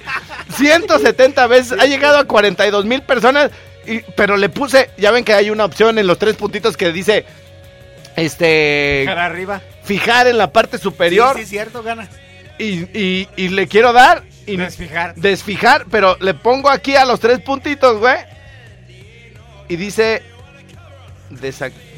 170 0.56 1.48
veces. 1.48 1.80
Ha 1.80 1.86
llegado 1.86 2.18
a 2.20 2.26
42 2.26 2.86
mil 2.86 3.02
personas. 3.02 3.50
y- 3.88 4.02
pero 4.16 4.38
le 4.38 4.50
puse, 4.50 4.92
ya 5.00 5.10
ven 5.10 5.24
que 5.24 5.34
hay 5.34 5.50
una 5.50 5.66
opción 5.66 5.98
en 5.98 6.06
los 6.06 6.20
tres 6.20 6.36
puntitos 6.36 6.78
que 6.78 6.92
dice, 6.92 7.26
este, 8.16 9.04
Cara 9.08 9.26
arriba. 9.26 9.62
Fijar 9.84 10.28
en 10.28 10.38
la 10.38 10.52
parte 10.52 10.78
superior. 10.78 11.36
Sí, 11.38 11.44
sí, 11.44 11.50
cierto, 11.50 11.84
ganas. 11.84 12.10
Y, 12.60 12.82
y- 12.98 13.28
y 13.36 13.50
le 13.50 13.68
quiero 13.68 13.94
dar. 13.94 14.24
y- 14.46 14.58
Desfijar. 14.58 15.16
Desfijar, 15.16 15.86
pero 15.90 16.18
le 16.20 16.34
pongo 16.34 16.70
aquí 16.70 16.96
a 16.96 17.06
los 17.06 17.20
tres 17.20 17.40
puntitos, 17.40 18.00
güey. 18.00 18.18
Y 19.70 19.76
dice... 19.78 20.22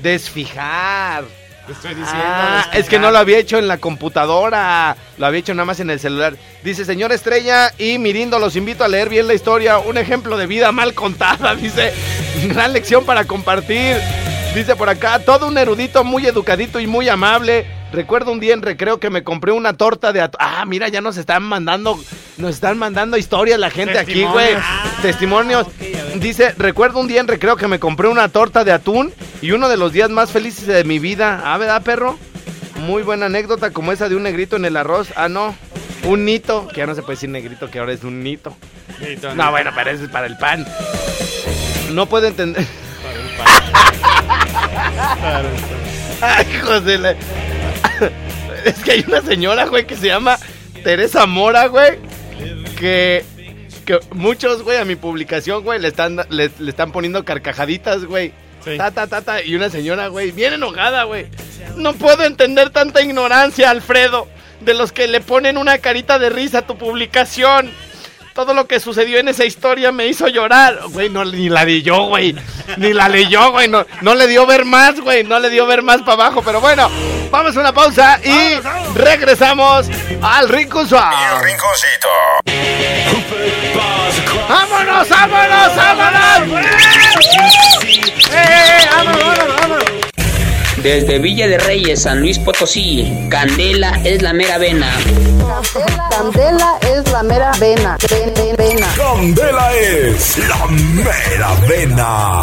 desfijar. 0.02 1.24
Te 1.66 1.72
estoy 1.72 1.92
diciendo. 1.96 2.24
Ah, 2.26 2.70
es 2.74 2.90
que 2.90 3.00
no 3.00 3.10
lo 3.10 3.18
había 3.20 3.38
hecho 3.38 3.58
en 3.58 3.70
la 3.70 3.78
computadora, 3.78 4.98
lo 5.18 5.26
había 5.26 5.40
hecho 5.40 5.54
nada 5.54 5.66
más 5.66 5.80
en 5.80 5.90
el 5.90 6.00
celular. 6.00 6.36
Dice, 6.62 6.84
señor 6.84 7.14
Estrella 7.14 7.74
y 7.78 7.98
Mirindo, 8.00 8.38
los 8.38 8.58
invito 8.58 8.84
a 8.84 8.90
leer 8.90 9.08
bien 9.08 9.28
la 9.28 9.34
historia, 9.34 9.78
un 9.78 9.98
ejemplo 9.98 10.36
de 10.38 10.46
vida 10.46 10.74
mal 10.74 10.94
contada, 10.94 11.56
dice, 11.62 11.94
gran 12.50 12.74
lección 12.74 13.06
para 13.06 13.24
compartir. 13.24 13.96
Dice 14.54 14.76
por 14.76 14.88
acá, 14.88 15.18
todo 15.18 15.48
un 15.48 15.58
erudito 15.58 16.04
muy 16.04 16.28
educadito 16.28 16.80
y 16.80 16.86
muy 16.86 17.10
amable. 17.10 17.66
Recuerdo 17.92 18.32
un 18.32 18.40
día 18.40 18.54
en 18.54 18.62
recreo 18.62 19.00
que 19.00 19.10
me 19.10 19.24
compré 19.24 19.52
una 19.52 19.74
torta 19.74 20.14
de 20.14 20.22
atún. 20.22 20.38
Ah, 20.40 20.64
mira, 20.68 20.90
ya 20.90 21.02
nos 21.02 21.18
están 21.18 21.42
mandando, 21.42 22.00
nos 22.38 22.54
están 22.54 22.78
mandando 22.78 23.18
historias 23.18 23.60
la 23.60 23.72
gente 23.72 23.98
aquí, 23.98 24.24
güey. 24.24 24.56
Testimonios. 25.02 25.66
Dice, 26.16 26.54
recuerdo 26.56 27.00
un 27.00 27.08
día 27.08 27.20
en 27.20 27.28
recreo 27.28 27.56
que 27.56 27.68
me 27.68 27.80
compré 27.80 28.08
una 28.10 28.30
torta 28.30 28.64
de 28.64 28.72
atún 28.72 29.12
y 29.42 29.54
uno 29.54 29.70
de 29.70 29.78
los 29.78 29.92
días 29.92 30.12
más 30.12 30.30
felices 30.30 30.68
de 30.68 30.84
mi 30.84 31.00
vida. 31.00 31.42
Ah, 31.44 31.58
¿verdad, 31.58 31.82
perro? 31.82 32.20
Muy 32.82 33.02
buena 33.02 33.26
anécdota 33.26 33.72
como 33.72 33.92
esa 33.92 34.08
de 34.08 34.16
un 34.16 34.22
negrito 34.22 34.56
en 34.56 34.66
el 34.66 34.78
arroz. 34.78 35.10
Ah, 35.16 35.30
no. 35.30 35.56
Un 36.04 36.26
nito, 36.26 36.68
que 36.68 36.78
ya 36.78 36.86
no 36.86 36.94
se 36.94 37.02
puede 37.02 37.16
decir 37.16 37.30
negrito, 37.30 37.72
que 37.72 37.80
ahora 37.80 37.94
es 37.94 38.04
un 38.04 38.22
nito. 38.22 38.56
No, 39.36 39.50
bueno, 39.50 39.72
pero 39.74 39.90
eso 39.90 40.04
es 40.04 40.12
para 40.12 40.28
el 40.28 40.38
pan. 40.38 40.64
No 41.92 42.06
puedo 42.06 42.28
entender. 42.28 42.68
Ay, 46.24 46.46
de 46.86 46.98
la- 46.98 47.16
Es 48.66 48.76
que 48.84 48.92
hay 48.94 49.06
una 49.08 49.22
señora, 49.22 49.66
güey, 49.66 49.86
que 49.86 49.96
se 49.96 50.08
llama 50.08 50.38
Teresa 50.84 51.26
Mora, 51.26 51.68
güey. 51.68 51.98
Que, 52.80 53.24
que 53.86 54.00
muchos, 54.12 54.64
güey, 54.64 54.78
a 54.78 54.86
mi 54.86 54.96
publicación, 54.96 55.64
güey, 55.64 55.80
le 55.80 55.90
están, 55.90 56.16
le, 56.30 56.50
le 56.58 56.70
están 56.70 56.92
poniendo 56.92 57.24
carcajaditas, 57.26 58.06
güey. 58.06 58.32
Ta, 58.78 58.92
ta, 58.92 59.08
ta, 59.08 59.22
ta. 59.22 59.44
Y 59.44 59.56
una 59.56 59.70
señora, 59.70 60.08
güey, 60.08 60.32
bien 60.32 60.54
enojada, 60.54 61.04
güey. 61.04 61.28
No 61.76 61.94
puedo 61.94 62.24
entender 62.24 62.70
tanta 62.70 63.02
ignorancia, 63.02 63.70
Alfredo. 63.70 64.28
De 64.62 64.74
los 64.74 64.94
que 64.94 65.08
le 65.10 65.20
ponen 65.20 65.58
una 65.58 65.80
carita 65.80 66.18
de 66.20 66.30
risa 66.30 66.60
a 66.60 66.62
tu 66.68 66.78
publicación. 66.78 67.70
Todo 68.34 68.56
lo 68.56 68.68
que 68.68 68.80
sucedió 68.80 69.20
en 69.20 69.28
esa 69.28 69.46
historia 69.46 69.92
me 69.92 70.08
hizo 70.08 70.28
llorar. 70.28 70.80
Güey, 70.90 71.10
no, 71.10 71.24
ni 71.24 71.50
la 71.50 71.64
leyó, 71.64 72.06
güey. 72.08 72.36
Ni 72.78 72.92
la 72.92 73.08
leyó, 73.08 73.52
güey. 73.52 73.68
No, 73.68 73.86
no 74.02 74.16
le 74.16 74.26
dio 74.28 74.48
ver 74.48 74.66
más, 74.66 75.00
güey. 75.00 75.24
No 75.24 75.40
le 75.40 75.52
dio 75.52 75.68
ver 75.68 75.84
más 75.84 76.02
para 76.02 76.14
abajo. 76.14 76.42
Pero 76.42 76.60
bueno, 76.60 76.90
vamos 77.30 77.56
a 77.56 77.60
una 77.60 77.74
pausa 77.74 78.20
y 78.24 78.56
regresamos 78.96 79.88
al 80.22 80.50
rinconcito. 80.50 80.98
¡Vámonos, 84.50 85.10
vámonos, 85.10 85.76
vámonos! 85.76 86.66
¡Eh, 88.32 88.88
vámonos, 88.92 89.28
vámonos, 89.30 89.46
vámonos! 89.46 89.63
Desde 90.84 91.18
Villa 91.20 91.48
de 91.48 91.58
Reyes, 91.58 92.02
San 92.04 92.20
Luis 92.20 92.38
Potosí, 92.38 93.28
Candela 93.30 94.00
es 94.04 94.22
la 94.22 94.34
mera 94.34 94.58
vena. 94.58 94.92
Candela 96.12 96.78
es 96.82 97.10
la 97.12 97.24
mera 97.24 97.52
vena. 97.60 97.98
Ven- 98.10 98.34
ven- 98.36 98.56
Vena. 98.58 98.88
Candela 98.98 99.74
es 99.74 100.38
la 100.48 100.68
mera 100.68 101.50
vena. 101.68 102.42